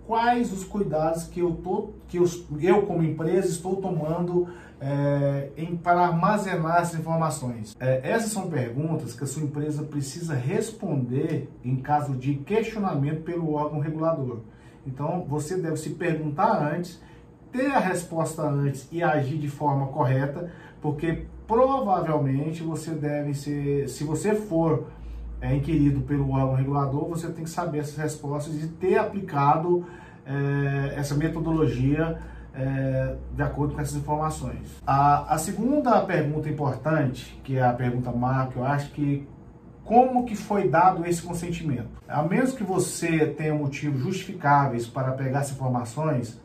Quais 0.10 0.52
os 0.52 0.63
cuidados 0.63 1.26
que 1.26 1.39
eu, 1.39 1.52
tô, 1.52 1.91
que 2.08 2.17
eu, 2.17 2.26
eu 2.60 2.82
como 2.88 3.04
empresa 3.04 3.48
estou 3.48 3.76
tomando 3.76 4.48
é, 4.82 5.50
em, 5.56 5.78
para 5.78 6.02
armazenar 6.02 6.82
essas 6.82 7.00
informações? 7.00 7.78
É, 7.80 8.02
essas 8.10 8.32
são 8.32 8.50
perguntas 8.50 9.13
que 9.13 9.24
a 9.24 9.28
sua 9.28 9.43
empresa 9.43 9.84
precisa 9.84 10.34
responder 10.34 11.48
em 11.63 11.76
caso 11.76 12.15
de 12.15 12.34
questionamento 12.34 13.22
pelo 13.22 13.54
órgão 13.54 13.80
regulador. 13.80 14.39
Então, 14.84 15.28
você 15.30 15.56
deve 15.56 15.78
se 15.78 15.91
perguntar 15.91 16.74
antes, 16.74 17.00
ter 17.52 17.67
a 17.67 17.80
resposta 17.80 18.41
antes 18.41 18.88
e 18.91 19.04
agir 19.04 19.38
de 19.38 19.48
forma 19.48 19.89
correta, 19.89 20.52
porque 20.82 21.26
provavelmente 21.45 22.63
você 22.63 22.95
deve 22.95 23.36
ser, 23.36 23.88
se 23.88 24.04
você 24.04 24.34
for 24.34 24.88
é, 25.41 25.56
inquirido 25.56 26.02
pelo 26.02 26.32
órgão 26.32 26.56
regulador, 26.56 27.08
você 27.08 27.28
tem 27.30 27.43
que 27.43 27.49
saber 27.49 27.80
essas 27.80 27.97
respostas 27.97 28.56
e 28.62 28.67
ter 28.67 28.97
aplicado 28.97 29.86
é, 30.25 30.93
essa 30.95 31.15
metodologia 31.15 32.19
é, 32.54 33.15
de 33.34 33.41
acordo 33.41 33.73
com 33.73 33.82
essas 33.82 33.95
informações. 33.95 34.82
A, 34.86 35.34
a, 35.34 35.38
segunda 35.38 36.02
pergunta 36.02 36.49
importante, 36.49 37.39
que 37.43 37.58
é 37.58 37.63
a 37.63 37.73
pergunta 37.73 38.12
marca, 38.12 38.60
eu 38.60 38.65
acho 38.65 38.91
que 38.91 39.28
como 39.84 40.25
que 40.25 40.36
foi 40.36 40.67
dado 40.67 41.06
esse 41.06 41.21
consentimento? 41.21 41.89
A 42.08 42.21
menos 42.21 42.54
que 42.54 42.63
você 42.63 43.25
tenha 43.25 43.56
motivos 43.56 44.02
justificáveis 44.02 44.86
para 44.86 45.13
pegar 45.13 45.39
essas 45.39 45.56
informações, 45.56 46.39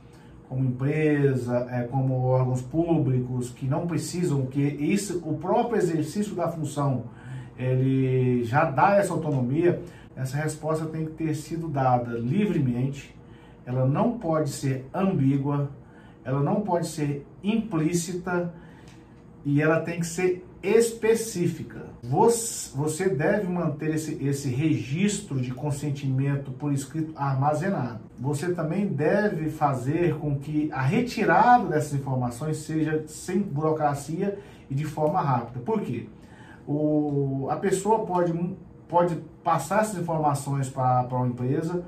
como 0.49 0.65
empresa, 0.65 1.67
é, 1.71 1.83
como 1.83 2.23
órgãos 2.23 2.63
públicos, 2.63 3.51
que 3.51 3.67
não 3.67 3.87
precisam, 3.87 4.47
que 4.47 4.61
isso, 4.61 5.21
o 5.29 5.37
próprio 5.37 5.77
exercício 5.77 6.35
da 6.35 6.49
função 6.49 7.05
ele 7.59 8.45
já 8.45 8.65
dá 8.65 8.97
essa 8.97 9.13
autonomia, 9.13 9.83
essa 10.17 10.37
resposta 10.37 10.87
tem 10.87 11.07
que 11.07 11.13
ter 11.13 11.35
sido 11.35 11.69
dada 11.69 12.19
livremente, 12.19 13.15
ela 13.67 13.87
não 13.87 14.19
pode 14.19 14.51
ser 14.51 14.87
ambígua, 14.93 15.71
ela 16.25 16.41
não 16.41 16.61
pode 16.61 16.87
ser 16.87 17.27
implícita 17.43 18.53
e 19.45 19.61
ela 19.61 19.81
tem 19.81 20.01
que 20.01 20.07
ser 20.07 20.45
específica. 20.63 21.85
Você 22.75 23.09
deve 23.09 23.47
manter 23.49 23.95
esse, 23.95 24.25
esse 24.25 24.49
registro 24.49 25.39
de 25.41 25.53
consentimento 25.53 26.51
por 26.53 26.73
escrito 26.73 27.13
armazenado. 27.17 28.01
Você 28.19 28.55
também 28.55 28.87
deve 28.87 29.51
fazer 29.51 30.17
com 30.17 30.39
que 30.39 30.71
a 30.73 30.81
retirada 30.81 31.69
dessas 31.69 31.93
informações 31.93 32.59
seja 32.59 33.05
sem 33.07 33.41
burocracia 33.41 34.39
e 34.71 34.75
de 34.75 34.85
forma 34.85 35.21
rápida. 35.21 35.61
Por 35.61 35.83
quê? 35.83 36.07
O, 36.67 37.49
a 37.51 37.57
pessoa 37.57 38.07
pode, 38.07 38.33
pode 38.89 39.17
passar 39.43 39.83
essas 39.83 39.99
informações 39.99 40.69
para 40.69 41.07
uma 41.11 41.29
empresa 41.29 41.85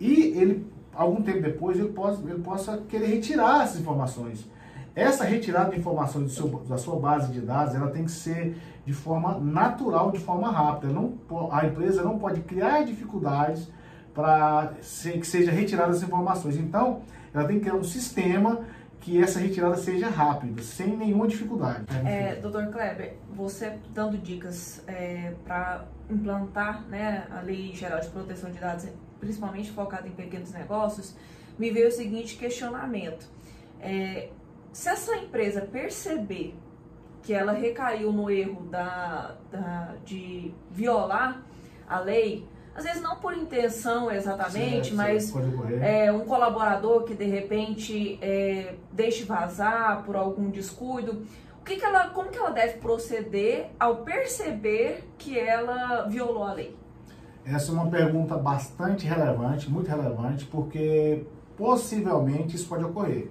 e 0.00 0.12
ele, 0.36 0.66
algum 0.94 1.22
tempo 1.22 1.42
depois, 1.42 1.78
ele 1.78 1.88
possa, 1.88 2.22
ele 2.22 2.40
possa 2.40 2.78
querer 2.88 3.06
retirar 3.06 3.64
essas 3.64 3.80
informações. 3.80 4.46
Essa 4.94 5.24
retirada 5.24 5.70
de 5.70 5.78
informações 5.78 6.32
seu, 6.32 6.48
da 6.68 6.76
sua 6.76 6.98
base 6.98 7.32
de 7.32 7.40
dados, 7.40 7.74
ela 7.74 7.88
tem 7.88 8.04
que 8.04 8.10
ser 8.10 8.56
de 8.84 8.92
forma 8.92 9.38
natural, 9.38 10.10
de 10.10 10.18
forma 10.18 10.50
rápida. 10.50 10.92
Não, 10.92 11.14
a 11.52 11.66
empresa 11.66 12.02
não 12.02 12.18
pode 12.18 12.40
criar 12.40 12.84
dificuldades 12.84 13.68
para 14.12 14.72
que 14.80 15.24
seja 15.24 15.52
retirada 15.52 15.92
as 15.92 16.02
informações. 16.02 16.56
Então, 16.56 17.02
ela 17.32 17.44
tem 17.44 17.58
que 17.58 17.66
criar 17.66 17.76
um 17.76 17.84
sistema 17.84 18.62
que 19.00 19.22
essa 19.22 19.38
retirada 19.38 19.76
seja 19.76 20.08
rápida, 20.08 20.62
sem 20.62 20.96
nenhuma 20.96 21.26
dificuldade. 21.26 21.84
É, 22.04 22.36
doutor 22.36 22.68
Kleber, 22.68 23.16
você 23.30 23.78
dando 23.94 24.18
dicas 24.18 24.82
é, 24.86 25.34
para 25.44 25.86
implantar 26.10 26.86
né, 26.88 27.26
a 27.30 27.40
Lei 27.40 27.74
Geral 27.74 28.00
de 28.00 28.08
Proteção 28.08 28.50
de 28.50 28.58
Dados, 28.58 28.86
principalmente 29.20 29.70
focada 29.70 30.06
em 30.06 30.12
pequenos 30.12 30.52
negócios, 30.52 31.16
me 31.58 31.70
veio 31.70 31.88
o 31.88 31.92
seguinte 31.92 32.36
questionamento. 32.36 33.28
É, 33.80 34.30
se 34.72 34.88
essa 34.88 35.16
empresa 35.16 35.62
perceber 35.62 36.54
que 37.22 37.32
ela 37.32 37.52
recaiu 37.52 38.12
no 38.12 38.30
erro 38.30 38.62
da, 38.70 39.36
da, 39.50 39.94
de 40.04 40.52
violar 40.70 41.42
a 41.86 42.00
lei, 42.00 42.46
às 42.78 42.84
vezes 42.84 43.02
não 43.02 43.16
por 43.16 43.36
intenção 43.36 44.08
exatamente, 44.08 44.94
mas 44.94 45.34
é, 45.82 46.12
um 46.12 46.20
colaborador 46.20 47.02
que 47.02 47.12
de 47.12 47.24
repente 47.24 48.16
é, 48.22 48.76
deixe 48.92 49.24
vazar 49.24 50.04
por 50.04 50.14
algum 50.14 50.48
descuido, 50.48 51.26
o 51.60 51.64
que, 51.64 51.74
que 51.74 51.84
ela, 51.84 52.10
como 52.10 52.30
que 52.30 52.38
ela 52.38 52.50
deve 52.50 52.78
proceder 52.78 53.70
ao 53.80 53.96
perceber 53.96 55.08
que 55.18 55.36
ela 55.36 56.06
violou 56.06 56.44
a 56.44 56.52
lei? 56.52 56.76
Essa 57.44 57.72
é 57.72 57.74
uma 57.74 57.90
pergunta 57.90 58.36
bastante 58.36 59.06
relevante, 59.06 59.68
muito 59.68 59.88
relevante, 59.88 60.44
porque 60.44 61.26
possivelmente 61.56 62.54
isso 62.54 62.68
pode 62.68 62.84
ocorrer. 62.84 63.28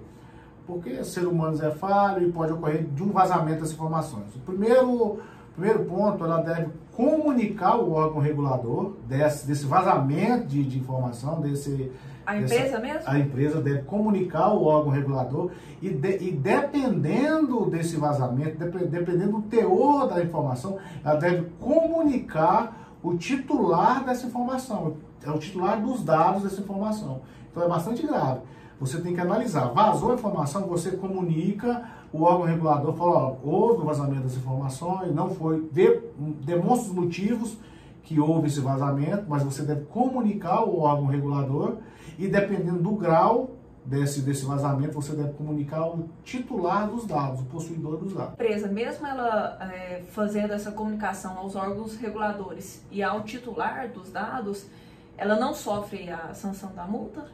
Porque 0.66 1.02
ser 1.04 1.26
humano 1.26 1.58
é 1.64 1.70
falho 1.70 2.28
e 2.28 2.30
pode 2.30 2.52
ocorrer 2.52 2.84
de 2.84 3.02
um 3.02 3.10
vazamento 3.10 3.60
das 3.60 3.72
informações. 3.72 4.36
O 4.36 4.40
primeiro, 4.40 5.20
primeiro 5.58 5.84
ponto, 5.84 6.24
ela 6.24 6.40
deve 6.40 6.68
comunicar 6.94 7.76
o 7.76 7.92
órgão 7.92 8.20
regulador 8.20 8.92
desse, 9.08 9.44
desse 9.44 9.66
vazamento 9.66 10.46
de, 10.46 10.62
de 10.62 10.78
informação, 10.78 11.40
desse... 11.40 11.90
A 12.24 12.36
empresa 12.36 12.78
mesmo? 12.78 13.02
A 13.06 13.18
empresa 13.18 13.60
deve 13.60 13.82
comunicar 13.82 14.52
o 14.52 14.62
órgão 14.64 14.92
regulador 14.92 15.50
e, 15.80 15.88
de, 15.88 16.18
e 16.18 16.30
dependendo 16.30 17.68
desse 17.70 17.96
vazamento, 17.96 18.58
dependendo 18.58 19.32
do 19.32 19.42
teor 19.42 20.08
da 20.08 20.22
informação, 20.22 20.78
ela 21.02 21.16
deve 21.16 21.46
comunicar 21.58 22.94
o 23.02 23.16
titular 23.16 24.04
dessa 24.04 24.26
informação, 24.26 24.96
é 25.24 25.30
o 25.30 25.38
titular 25.38 25.80
dos 25.80 26.04
dados 26.04 26.42
dessa 26.42 26.60
informação. 26.60 27.22
Então 27.50 27.62
é 27.62 27.68
bastante 27.68 28.06
grave. 28.06 28.40
Você 28.78 29.00
tem 29.00 29.14
que 29.14 29.20
analisar. 29.20 29.72
Vazou 29.72 30.12
a 30.12 30.14
informação, 30.14 30.66
você 30.66 30.92
comunica, 30.92 31.82
o 32.12 32.22
órgão 32.22 32.46
regulador 32.46 32.94
fala, 32.94 33.16
ó, 33.16 33.36
houve 33.42 33.84
vazamento 33.84 34.22
dessa 34.22 34.38
informação, 34.38 35.06
e 35.06 35.10
não 35.10 35.30
foi, 35.34 35.68
de, 35.72 36.00
demonstra 36.44 36.90
os 36.90 36.94
motivos 36.94 37.58
que 38.02 38.18
houve 38.18 38.46
esse 38.46 38.60
vazamento, 38.60 39.24
mas 39.28 39.42
você 39.42 39.62
deve 39.62 39.82
comunicar 39.86 40.64
o 40.64 40.80
órgão 40.80 41.06
regulador 41.06 41.76
e 42.18 42.26
dependendo 42.26 42.82
do 42.82 42.92
grau 42.92 43.50
desse, 43.84 44.20
desse 44.22 44.44
vazamento, 44.44 44.92
você 44.92 45.14
deve 45.14 45.32
comunicar 45.32 45.86
o 45.86 46.08
titular 46.24 46.88
dos 46.88 47.06
dados, 47.06 47.40
o 47.40 47.44
possuidor 47.44 47.96
dos 47.98 48.12
dados. 48.12 48.30
A 48.30 48.32
empresa, 48.34 48.68
mesmo 48.68 49.06
ela 49.06 49.58
é, 49.72 50.02
fazendo 50.08 50.52
essa 50.52 50.70
comunicação 50.70 51.38
aos 51.38 51.56
órgãos 51.56 51.96
reguladores 51.96 52.84
e 52.90 53.02
ao 53.02 53.22
titular 53.22 53.88
dos 53.88 54.10
dados, 54.10 54.66
ela 55.16 55.36
não 55.36 55.54
sofre 55.54 56.10
a 56.10 56.34
sanção 56.34 56.72
da 56.74 56.84
multa? 56.84 57.26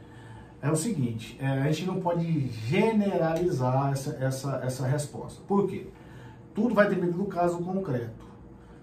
É 0.65 0.71
o 0.71 0.75
seguinte, 0.75 1.37
é, 1.39 1.45
a 1.45 1.71
gente 1.71 1.85
não 1.85 2.01
pode 2.01 2.47
generalizar 2.67 3.91
essa, 3.91 4.17
essa, 4.19 4.61
essa 4.63 4.87
resposta. 4.87 5.39
Por 5.47 5.67
quê? 5.67 5.85
Tudo 6.55 6.73
vai 6.73 6.89
depender 6.89 7.13
do 7.13 7.25
caso 7.25 7.59
concreto. 7.59 8.25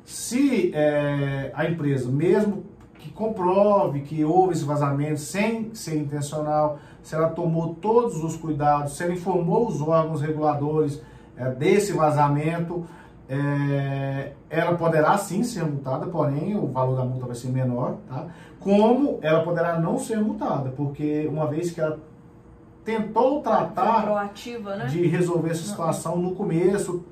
Se 0.05 0.71
é, 0.77 1.51
a 1.53 1.69
empresa, 1.69 2.09
mesmo 2.09 2.63
que 3.01 3.11
comprove 3.11 4.03
que 4.03 4.25
houve 4.25 4.53
esse 4.53 4.65
vazamento 4.65 5.19
sem 5.19 5.75
ser 5.75 5.97
intencional, 5.97 6.79
se 7.03 7.17
ela 7.17 7.31
tomou 7.31 7.75
todos 7.75 8.23
os 8.23 8.37
cuidados, 8.37 8.97
se 8.97 9.03
ela 9.03 9.15
informou 9.15 9.67
os 9.67 9.81
órgãos 9.81 10.23
reguladores 10.23 11.03
é, 11.37 11.51
desse 11.51 11.93
vazamento, 11.93 12.87
é, 13.29 14.33
ela 14.51 14.75
poderá 14.75 15.17
sim 15.17 15.43
ser 15.43 15.65
multada, 15.65 16.07
porém 16.07 16.57
o 16.57 16.67
valor 16.67 16.97
da 16.97 17.05
multa 17.05 17.27
vai 17.27 17.35
ser 17.35 17.49
menor, 17.49 17.97
tá? 18.09 18.27
Como 18.61 19.19
ela 19.23 19.43
poderá 19.43 19.79
não 19.79 19.99
ser 19.99 20.21
multada, 20.21 20.71
porque 20.71 21.27
uma 21.29 21.47
vez 21.47 21.71
que 21.71 21.81
ela 21.81 21.99
tentou 22.85 23.41
tratar 23.41 24.03
proativa, 24.03 24.77
né? 24.77 24.87
de 24.87 25.07
resolver 25.07 25.51
essa 25.51 25.63
situação 25.63 26.17
no 26.17 26.35
começo, 26.35 27.05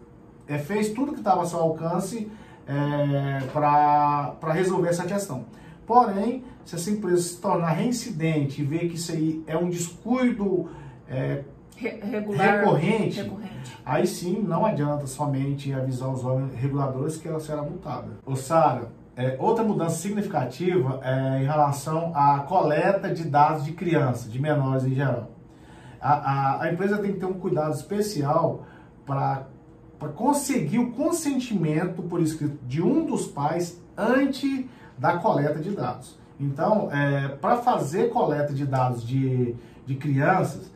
é, 0.46 0.59
fez 0.59 0.90
tudo 0.90 1.12
que 1.12 1.18
estava 1.18 1.40
ao 1.40 1.46
seu 1.46 1.61
alcance 1.61 2.31
é, 2.66 3.46
para 3.53 4.53
resolver 4.53 4.88
essa 4.88 5.05
questão. 5.05 5.44
Porém, 5.87 6.44
se 6.64 6.77
essa 6.77 6.90
empresa 6.90 7.23
se 7.23 7.40
tornar 7.40 7.70
reincidente 7.70 8.62
e 8.62 8.64
ver 8.64 8.88
que 8.88 8.94
isso 8.94 9.12
aí 9.12 9.42
é 9.46 9.57
um 9.57 9.68
descuido 9.68 10.68
é, 11.09 11.42
Regular, 11.81 12.59
recorrente, 12.59 13.23
recorrente, 13.23 13.79
aí 13.87 14.07
sim 14.07 14.43
não 14.43 14.66
adianta 14.66 15.07
somente 15.07 15.73
avisar 15.73 16.11
os 16.11 16.25
órgãos 16.25 16.53
reguladores 16.55 17.16
que 17.16 17.27
ela 17.27 17.40
será 17.40 17.62
multada. 17.62 18.09
Ô 18.27 18.37
Sara, 18.37 18.88
é, 19.16 19.37
outra 19.38 19.64
mudança 19.64 19.97
significativa 19.97 21.01
é 21.03 21.43
em 21.43 21.47
relação 21.47 22.12
à 22.14 22.40
coleta 22.40 23.12
de 23.12 23.25
dados 23.25 23.64
de 23.64 23.73
crianças, 23.73 24.31
de 24.31 24.40
menores 24.40 24.85
em 24.85 24.95
geral. 24.95 25.31
A, 26.01 26.12
a, 26.12 26.62
a 26.62 26.73
empresa 26.73 26.99
tem 26.99 27.12
que 27.12 27.21
ter 27.21 27.27
um 27.27 27.35
cuidado 27.35 27.75
especial 27.75 28.66
para 29.07 29.47
conseguir 30.14 30.79
o 30.79 30.93
consentimento 30.93 32.03
por 32.03 32.21
escrito 32.21 32.59
de 32.66 32.83
um 32.83 33.05
dos 33.05 33.27
pais 33.27 33.81
antes 33.97 34.66
da 34.99 35.19
coleta 35.19 35.59
de 35.59 35.71
dados. 35.71 36.19
Então, 36.38 36.90
é, 36.90 37.29
para 37.29 37.57
fazer 37.57 38.11
coleta 38.11 38.53
de 38.53 38.64
dados 38.64 39.07
de, 39.07 39.55
de 39.85 39.95
crianças, 39.97 40.71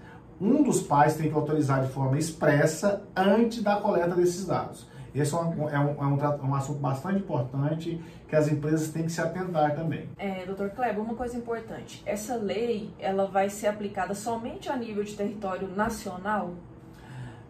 um 0.45 0.63
dos 0.63 0.83
pais 0.83 1.17
tem 1.17 1.29
que 1.29 1.35
autorizar 1.35 1.83
de 1.83 1.93
forma 1.93 2.19
expressa 2.19 3.03
antes 3.17 3.63
da 3.63 3.77
coleta 3.77 4.15
desses 4.15 4.47
dados. 4.47 4.87
Esse 5.15 5.33
é 5.33 5.39
um, 5.39 5.69
é 5.69 5.79
um, 5.79 5.91
é 5.91 6.07
um, 6.07 6.49
um 6.49 6.55
assunto 6.55 6.81
bastante 6.81 7.21
importante 7.21 8.03
que 8.29 8.35
as 8.35 8.51
empresas 8.51 8.89
têm 8.89 9.05
que 9.05 9.13
se 9.13 9.21
atentar 9.21 9.75
também. 9.77 10.09
É, 10.19 10.45
doutor 10.45 10.71
Kleber, 10.71 11.01
uma 11.01 11.15
coisa 11.15 11.37
importante. 11.37 12.03
Essa 12.05 12.35
lei, 12.35 12.91
ela 12.99 13.27
vai 13.27 13.49
ser 13.49 13.69
aplicada 13.69 14.13
somente 14.13 14.69
a 14.69 14.77
nível 14.77 15.05
de 15.05 15.15
território 15.15 15.69
nacional? 15.69 16.55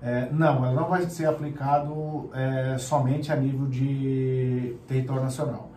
É, 0.03 0.29
não, 0.31 0.65
ela 0.65 0.73
não 0.73 0.89
vai 0.91 1.09
ser 1.09 1.25
aplicado 1.25 2.31
é, 2.35 2.77
somente 2.77 3.33
a 3.33 3.37
nível 3.37 3.67
de 3.67 4.77
território 4.87 5.23
nacional 5.23 5.75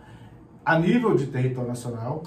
a 0.68 0.78
nível 0.78 1.14
de 1.14 1.28
território 1.28 1.70
nacional, 1.70 2.22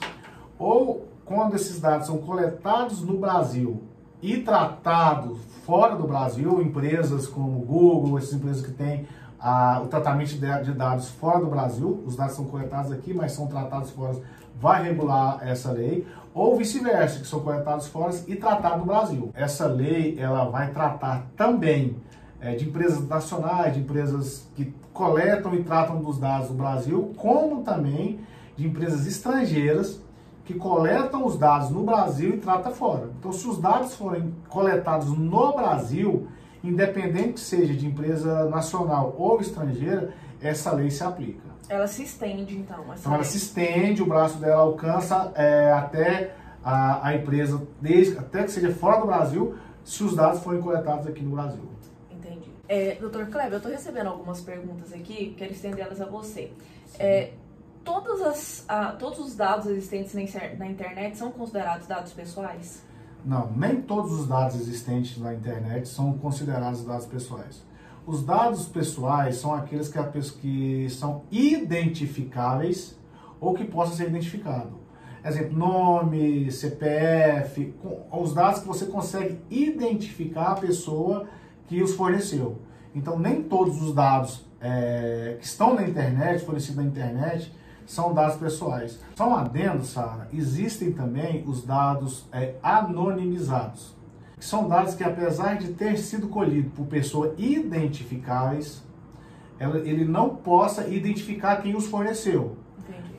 ou 0.58 1.08
quando 1.24 1.54
esses 1.54 1.80
dados 1.80 2.08
são 2.08 2.18
coletados 2.18 3.00
no 3.04 3.20
Brasil 3.20 3.84
e 4.22 4.38
tratados 4.38 5.40
fora 5.66 5.96
do 5.96 6.08
Brasil, 6.08 6.62
empresas 6.62 7.28
como 7.28 7.60
Google, 7.60 8.18
essas 8.18 8.34
empresas 8.34 8.66
que 8.66 8.72
têm 8.72 9.08
ah, 9.40 9.82
o 9.84 9.88
tratamento 9.88 10.36
de 10.36 10.72
dados 10.74 11.10
fora 11.10 11.40
do 11.40 11.48
Brasil, 11.48 12.04
os 12.06 12.16
dados 12.16 12.36
são 12.36 12.46
coletados 12.46 12.92
aqui, 12.92 13.14
mas 13.14 13.32
são 13.32 13.48
tratados 13.48 13.90
fora, 13.92 14.16
vai 14.60 14.84
regular 14.84 15.40
essa 15.42 15.72
lei, 15.72 16.06
ou 16.34 16.56
vice-versa, 16.56 17.20
que 17.20 17.28
são 17.28 17.40
coletados 17.40 17.88
fora 17.88 18.14
e 18.28 18.36
tratados 18.36 18.80
no 18.80 18.86
Brasil. 18.86 19.32
Essa 19.34 19.66
lei 19.66 20.16
ela 20.20 20.46
vai 20.46 20.70
tratar 20.72 21.26
também 21.36 21.98
é, 22.40 22.56
de 22.56 22.70
empresas 22.70 23.08
nacionais, 23.08 23.74
de 23.74 23.80
empresas 23.80 24.48
que 24.56 24.74
coletam 24.94 25.56
e 25.56 25.64
tratam 25.64 26.02
dos 26.02 26.20
dados 26.20 26.50
do 26.50 26.54
Brasil, 26.54 27.14
como 27.18 27.64
também 27.64 28.20
de 28.56 28.68
empresas 28.68 29.08
estrangeiras 29.08 30.00
que 30.44 30.54
coletam 30.54 31.26
os 31.26 31.38
dados 31.38 31.70
no 31.70 31.84
Brasil 31.84 32.36
e 32.36 32.38
trata 32.38 32.72
fora. 32.72 33.10
Então, 33.20 33.32
se 33.32 33.48
os 33.48 33.60
dados 33.60 33.96
forem 33.96 34.34
coletados 34.50 35.10
no 35.18 35.56
Brasil, 35.56 36.28
independente 36.64 37.34
que 37.34 37.40
seja 37.40 37.74
de 37.74 37.86
empresa 37.86 38.46
nacional 38.50 39.16
ou 39.18 39.40
estrangeira, 39.40 40.14
essa 40.42 40.72
lei 40.72 40.90
se 40.90 41.04
aplica. 41.04 41.52
Ela 41.70 41.88
se 41.88 42.04
estende, 42.04 42.58
então. 42.58 42.84
então, 42.98 43.14
ela 43.14 43.24
se 43.24 43.38
estende, 43.38 44.02
o 44.02 44.06
braço 44.06 44.38
dela 44.40 44.62
alcança 44.62 45.32
é, 45.36 45.72
até 45.72 46.36
a, 46.64 47.08
a 47.08 47.16
empresa, 47.16 47.62
desde, 47.80 48.18
até 48.18 48.44
que 48.44 48.52
seja 48.52 48.72
fora 48.72 49.00
do 49.00 49.08
Brasil, 49.08 49.56
se 49.84 50.04
os 50.04 50.16
dados 50.16 50.42
forem 50.42 50.62
coletados 50.62 51.08
aqui 51.08 51.22
no 51.24 51.32
Brasil. 51.32 51.62
Entendi. 52.10 52.52
É, 52.68 52.96
doutor 52.96 53.28
Kleber, 53.28 53.54
eu 53.54 53.58
estou 53.58 53.72
recebendo 53.72 54.08
algumas 54.08 54.42
perguntas 54.42 54.92
aqui, 54.92 55.34
quero 55.38 55.54
estendê-las 55.54 56.02
a 56.02 56.06
você. 56.06 56.52
É, 57.00 57.32
todas 57.84 58.22
as, 58.22 58.66
todos 59.00 59.20
os 59.20 59.36
dados 59.36 59.68
existentes 59.68 60.14
na 60.58 60.68
internet 60.68 61.18
são 61.18 61.32
considerados 61.32 61.88
dados 61.88 62.14
pessoais? 62.14 62.84
Não, 63.24 63.52
nem 63.56 63.82
todos 63.82 64.12
os 64.12 64.28
dados 64.28 64.56
existentes 64.56 65.18
na 65.18 65.34
internet 65.34 65.88
são 65.88 66.14
considerados 66.18 66.84
dados 66.84 67.06
pessoais. 67.06 67.64
Os 68.06 68.24
dados 68.24 68.66
pessoais 68.66 69.36
são 69.36 69.54
aqueles 69.54 69.88
que, 69.88 70.00
que 70.42 70.90
são 70.90 71.24
identificáveis 71.30 72.98
ou 73.40 73.54
que 73.54 73.64
possam 73.64 73.96
ser 73.96 74.08
identificados. 74.08 74.74
Exemplo, 75.24 75.56
nome, 75.56 76.52
CPF, 76.52 77.76
os 78.12 78.34
dados 78.34 78.62
que 78.62 78.68
você 78.68 78.88
consegue 78.88 79.40
identificar 79.52 80.54
a 80.54 80.56
pessoa 80.56 81.28
que 81.68 81.82
os 81.84 81.94
forneceu. 81.94 82.58
Então, 82.96 83.20
nem 83.20 83.44
todos 83.44 83.80
os 83.84 83.94
dados 83.94 84.44
é, 84.60 85.38
que 85.40 85.46
estão 85.46 85.76
na 85.76 85.88
internet, 85.88 86.44
fornecidos 86.44 86.78
na 86.78 86.84
internet, 86.84 87.54
são 87.86 88.14
dados 88.14 88.38
pessoais. 88.38 89.00
Só 89.16 89.30
um 89.30 89.36
adendo, 89.36 89.84
Sara, 89.84 90.28
existem 90.34 90.92
também 90.92 91.44
os 91.48 91.64
dados 91.64 92.28
é, 92.32 92.56
anonimizados, 92.62 93.96
que 94.38 94.46
são 94.46 94.68
dados 94.68 94.96
que 94.96 95.04
apesar 95.04 95.58
de 95.58 95.74
ter 95.74 95.98
sido 95.98 96.28
colhido 96.28 96.70
por 96.72 96.86
pessoas 96.88 97.34
identificáveis, 97.38 98.84
ela, 99.60 99.78
ele 99.80 100.06
não 100.06 100.36
possa 100.36 100.88
identificar 100.88 101.58
quem 101.58 101.76
os 101.76 101.86
forneceu. 101.86 102.58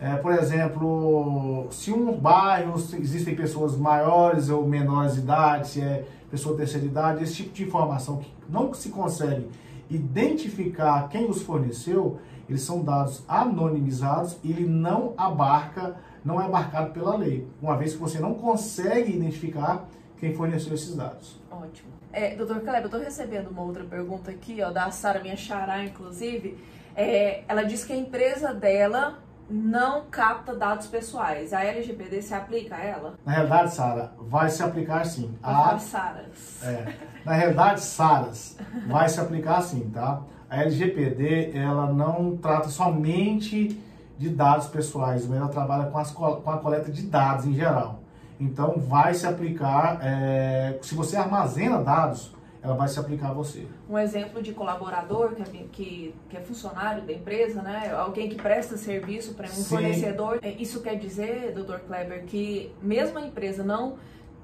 É, 0.00 0.16
por 0.16 0.32
exemplo, 0.32 1.68
se 1.70 1.92
um 1.92 2.18
bairro 2.18 2.74
existem 2.98 3.36
pessoas 3.36 3.76
maiores 3.76 4.48
ou 4.48 4.66
menores 4.66 5.14
de 5.14 5.20
idade, 5.20 5.68
se 5.68 5.80
é 5.80 6.04
pessoa 6.28 6.56
terceira 6.56 6.84
idade, 6.84 7.22
esse 7.22 7.34
tipo 7.34 7.52
de 7.52 7.62
informação 7.62 8.16
que 8.16 8.28
não 8.48 8.74
se 8.74 8.88
consegue 8.88 9.48
identificar 9.88 11.08
quem 11.08 11.30
os 11.30 11.42
forneceu, 11.42 12.18
eles 12.52 12.62
são 12.62 12.84
dados 12.84 13.24
anonimizados 13.26 14.36
e 14.44 14.52
ele 14.52 14.66
não 14.66 15.14
abarca, 15.16 15.96
não 16.22 16.40
é 16.40 16.44
abarcado 16.44 16.90
pela 16.92 17.16
lei, 17.16 17.48
uma 17.60 17.76
vez 17.76 17.94
que 17.94 17.98
você 17.98 18.20
não 18.20 18.34
consegue 18.34 19.16
identificar 19.16 19.88
quem 20.18 20.34
forneceu 20.34 20.74
esses 20.74 20.94
dados. 20.94 21.40
Ótimo. 21.50 21.90
É, 22.12 22.36
doutor 22.36 22.60
Caleb, 22.60 22.82
eu 22.82 22.86
estou 22.86 23.00
recebendo 23.00 23.48
uma 23.48 23.62
outra 23.62 23.84
pergunta 23.84 24.30
aqui, 24.30 24.62
ó, 24.62 24.70
da 24.70 24.90
Sara, 24.90 25.20
minha 25.20 25.34
xará, 25.34 25.82
inclusive. 25.82 26.62
É, 26.94 27.42
ela 27.48 27.62
disse 27.62 27.86
que 27.86 27.92
a 27.94 27.96
empresa 27.96 28.52
dela 28.52 29.18
não 29.48 30.04
capta 30.10 30.54
dados 30.54 30.86
pessoais. 30.86 31.54
A 31.54 31.64
LGPD 31.64 32.20
se 32.20 32.34
aplica 32.34 32.76
a 32.76 32.84
ela? 32.84 33.14
Na 33.24 33.32
realidade, 33.32 33.74
Sara, 33.74 34.12
vai 34.18 34.50
se 34.50 34.62
aplicar 34.62 35.04
sim. 35.06 35.34
A 35.42 35.78
Saras. 35.78 36.62
É, 36.62 36.94
na 37.24 37.32
realidade, 37.32 37.80
Saras 37.80 38.58
vai 38.86 39.08
se 39.08 39.18
aplicar 39.20 39.62
sim, 39.62 39.88
tá? 39.88 40.22
A 40.52 40.64
LGPD 40.64 41.52
ela 41.54 41.90
não 41.90 42.36
trata 42.36 42.68
somente 42.68 43.80
de 44.18 44.28
dados 44.28 44.66
pessoais, 44.66 45.26
mas 45.26 45.38
ela 45.38 45.48
trabalha 45.48 45.90
com, 45.90 45.96
as, 45.96 46.10
com 46.10 46.50
a 46.50 46.58
coleta 46.58 46.92
de 46.92 47.04
dados 47.04 47.46
em 47.46 47.54
geral. 47.54 48.00
Então, 48.38 48.74
vai 48.76 49.14
se 49.14 49.26
aplicar, 49.26 49.98
é, 50.02 50.78
se 50.82 50.94
você 50.94 51.16
armazena 51.16 51.82
dados, 51.82 52.34
ela 52.62 52.74
vai 52.74 52.86
se 52.86 53.00
aplicar 53.00 53.30
a 53.30 53.32
você. 53.32 53.66
Um 53.88 53.98
exemplo 53.98 54.42
de 54.42 54.52
colaborador 54.52 55.34
que 55.34 55.42
é, 55.42 55.64
que, 55.72 56.14
que 56.28 56.36
é 56.36 56.40
funcionário 56.42 57.02
da 57.02 57.14
empresa, 57.14 57.62
né? 57.62 57.90
Alguém 57.90 58.28
que 58.28 58.36
presta 58.36 58.76
serviço 58.76 59.32
para 59.32 59.46
um 59.46 59.52
Sim. 59.52 59.64
fornecedor. 59.64 60.38
É, 60.42 60.50
isso 60.50 60.82
quer 60.82 60.96
dizer, 60.96 61.54
doutor 61.54 61.80
Kleber, 61.80 62.24
que 62.26 62.70
mesmo 62.82 63.18
a 63.18 63.22
empresa 63.22 63.64
não 63.64 63.96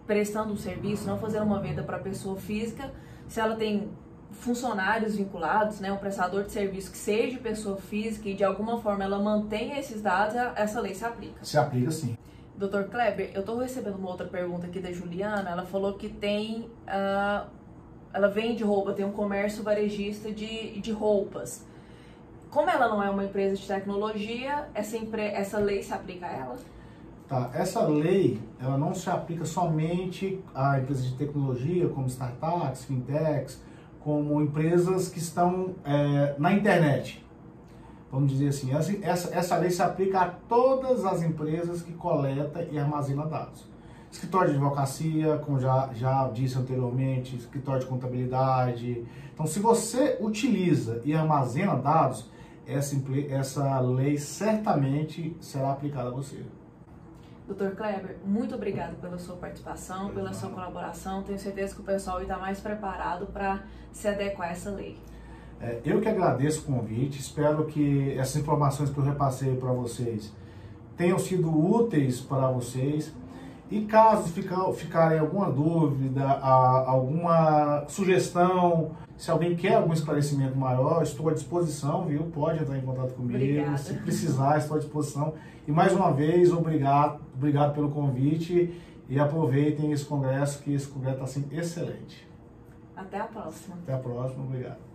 prestando 0.06 0.54
um 0.54 0.56
serviço, 0.56 1.06
não 1.06 1.18
fazendo 1.18 1.44
uma 1.44 1.60
venda 1.60 1.82
para 1.82 1.98
pessoa 1.98 2.36
física, 2.38 2.90
se 3.28 3.38
ela 3.38 3.56
tem 3.56 3.90
funcionários 4.30 5.16
vinculados, 5.16 5.80
né, 5.80 5.92
um 5.92 5.96
prestador 5.96 6.44
de 6.44 6.52
serviço 6.52 6.90
que 6.90 6.98
seja 6.98 7.38
pessoa 7.38 7.76
física 7.76 8.28
e 8.28 8.34
de 8.34 8.44
alguma 8.44 8.80
forma 8.80 9.04
ela 9.04 9.18
mantenha 9.18 9.78
esses 9.78 10.00
dados, 10.00 10.34
essa 10.54 10.80
lei 10.80 10.94
se 10.94 11.04
aplica. 11.04 11.44
Se 11.44 11.58
aplica 11.58 11.90
sim. 11.90 12.16
Doutor 12.56 12.84
Kleber, 12.84 13.30
eu 13.34 13.40
estou 13.40 13.58
recebendo 13.58 13.96
uma 13.96 14.10
outra 14.10 14.26
pergunta 14.26 14.66
aqui 14.66 14.80
da 14.80 14.90
Juliana. 14.92 15.48
Ela 15.48 15.64
falou 15.64 15.94
que 15.94 16.08
tem 16.08 16.68
uh, 16.88 17.46
ela 18.12 18.28
vende 18.28 18.64
roupa, 18.64 18.92
tem 18.92 19.04
um 19.04 19.12
comércio 19.12 19.62
varejista 19.62 20.32
de, 20.32 20.80
de 20.80 20.90
roupas. 20.92 21.64
Como 22.50 22.68
ela 22.70 22.88
não 22.88 23.02
é 23.02 23.10
uma 23.10 23.24
empresa 23.24 23.56
de 23.56 23.66
tecnologia, 23.66 24.68
essa, 24.74 24.96
empre, 24.96 25.22
essa 25.22 25.58
lei 25.58 25.82
se 25.82 25.92
aplica 25.92 26.26
a 26.26 26.32
ela? 26.32 26.56
Tá, 27.28 27.50
essa 27.52 27.86
lei 27.86 28.40
ela 28.58 28.78
não 28.78 28.94
se 28.94 29.08
aplica 29.10 29.44
somente 29.44 30.42
a 30.54 30.78
empresas 30.78 31.04
de 31.04 31.14
tecnologia, 31.14 31.88
como 31.88 32.06
startups, 32.06 32.84
fintechs, 32.86 33.62
como 34.00 34.40
empresas 34.40 35.08
que 35.08 35.18
estão 35.18 35.74
é, 35.84 36.34
na 36.38 36.52
internet. 36.52 37.24
Vamos 38.10 38.30
dizer 38.32 38.48
assim, 38.48 38.72
essa, 39.02 39.34
essa 39.34 39.56
lei 39.58 39.70
se 39.70 39.82
aplica 39.82 40.20
a 40.20 40.28
todas 40.28 41.04
as 41.04 41.22
empresas 41.22 41.82
que 41.82 41.92
coletam 41.92 42.64
e 42.70 42.78
armazenam 42.78 43.28
dados 43.28 43.68
escritório 44.10 44.50
de 44.50 44.56
advocacia, 44.56 45.38
como 45.38 45.60
já, 45.60 45.90
já 45.94 46.28
disse 46.28 46.58
anteriormente, 46.58 47.36
escritório 47.36 47.80
de 47.80 47.86
contabilidade. 47.86 49.04
Então, 49.32 49.46
se 49.46 49.60
você 49.60 50.16
utiliza 50.20 51.00
e 51.04 51.14
armazena 51.14 51.76
dados, 51.76 52.26
essa, 52.66 52.96
essa 53.30 53.80
lei 53.80 54.18
certamente 54.18 55.36
será 55.40 55.72
aplicada 55.72 56.08
a 56.08 56.12
você. 56.12 56.42
Doutor 57.48 57.74
Kleber, 57.74 58.18
muito 58.26 58.54
obrigado 58.54 59.00
pela 59.00 59.16
sua 59.16 59.34
participação, 59.34 60.10
pela 60.10 60.34
sua 60.34 60.50
colaboração. 60.50 61.22
Tenho 61.22 61.38
certeza 61.38 61.74
que 61.74 61.80
o 61.80 61.84
pessoal 61.84 62.20
está 62.20 62.36
mais 62.36 62.60
preparado 62.60 63.24
para 63.28 63.62
se 63.90 64.06
adequar 64.06 64.50
a 64.50 64.52
essa 64.52 64.70
lei. 64.70 64.98
É, 65.58 65.80
eu 65.82 65.98
que 65.98 66.06
agradeço 66.10 66.60
o 66.60 66.64
convite, 66.64 67.18
espero 67.18 67.64
que 67.64 68.12
essas 68.18 68.36
informações 68.36 68.90
que 68.90 68.98
eu 68.98 69.02
repassei 69.02 69.56
para 69.56 69.72
vocês 69.72 70.30
tenham 70.94 71.18
sido 71.18 71.48
úteis 71.48 72.20
para 72.20 72.50
vocês. 72.50 73.14
E 73.70 73.86
caso 73.86 74.28
ficar, 74.28 74.70
ficarem 74.74 75.18
alguma 75.18 75.50
dúvida, 75.50 76.28
alguma 76.28 77.86
sugestão, 77.88 78.94
se 79.18 79.32
alguém 79.32 79.56
quer 79.56 79.74
algum 79.74 79.92
esclarecimento 79.92 80.56
maior, 80.56 81.02
estou 81.02 81.28
à 81.28 81.34
disposição, 81.34 82.06
viu? 82.06 82.22
Pode 82.26 82.62
entrar 82.62 82.78
em 82.78 82.82
contato 82.82 83.14
comigo. 83.14 83.36
Obrigada. 83.36 83.76
Se 83.76 83.94
precisar, 83.94 84.58
estou 84.58 84.76
à 84.76 84.80
disposição. 84.80 85.34
E 85.66 85.72
mais 85.72 85.92
uma 85.92 86.12
vez, 86.12 86.52
obrigado, 86.52 87.20
obrigado 87.34 87.74
pelo 87.74 87.90
convite 87.90 88.80
e 89.08 89.18
aproveitem 89.18 89.90
esse 89.90 90.04
congresso, 90.04 90.62
que 90.62 90.72
esse 90.72 90.86
congresso 90.86 91.16
está 91.16 91.26
sendo 91.26 91.52
excelente. 91.52 92.28
Até 92.96 93.18
a 93.18 93.24
próxima. 93.24 93.74
Até 93.82 93.92
a 93.92 93.98
próxima, 93.98 94.44
obrigado. 94.44 94.87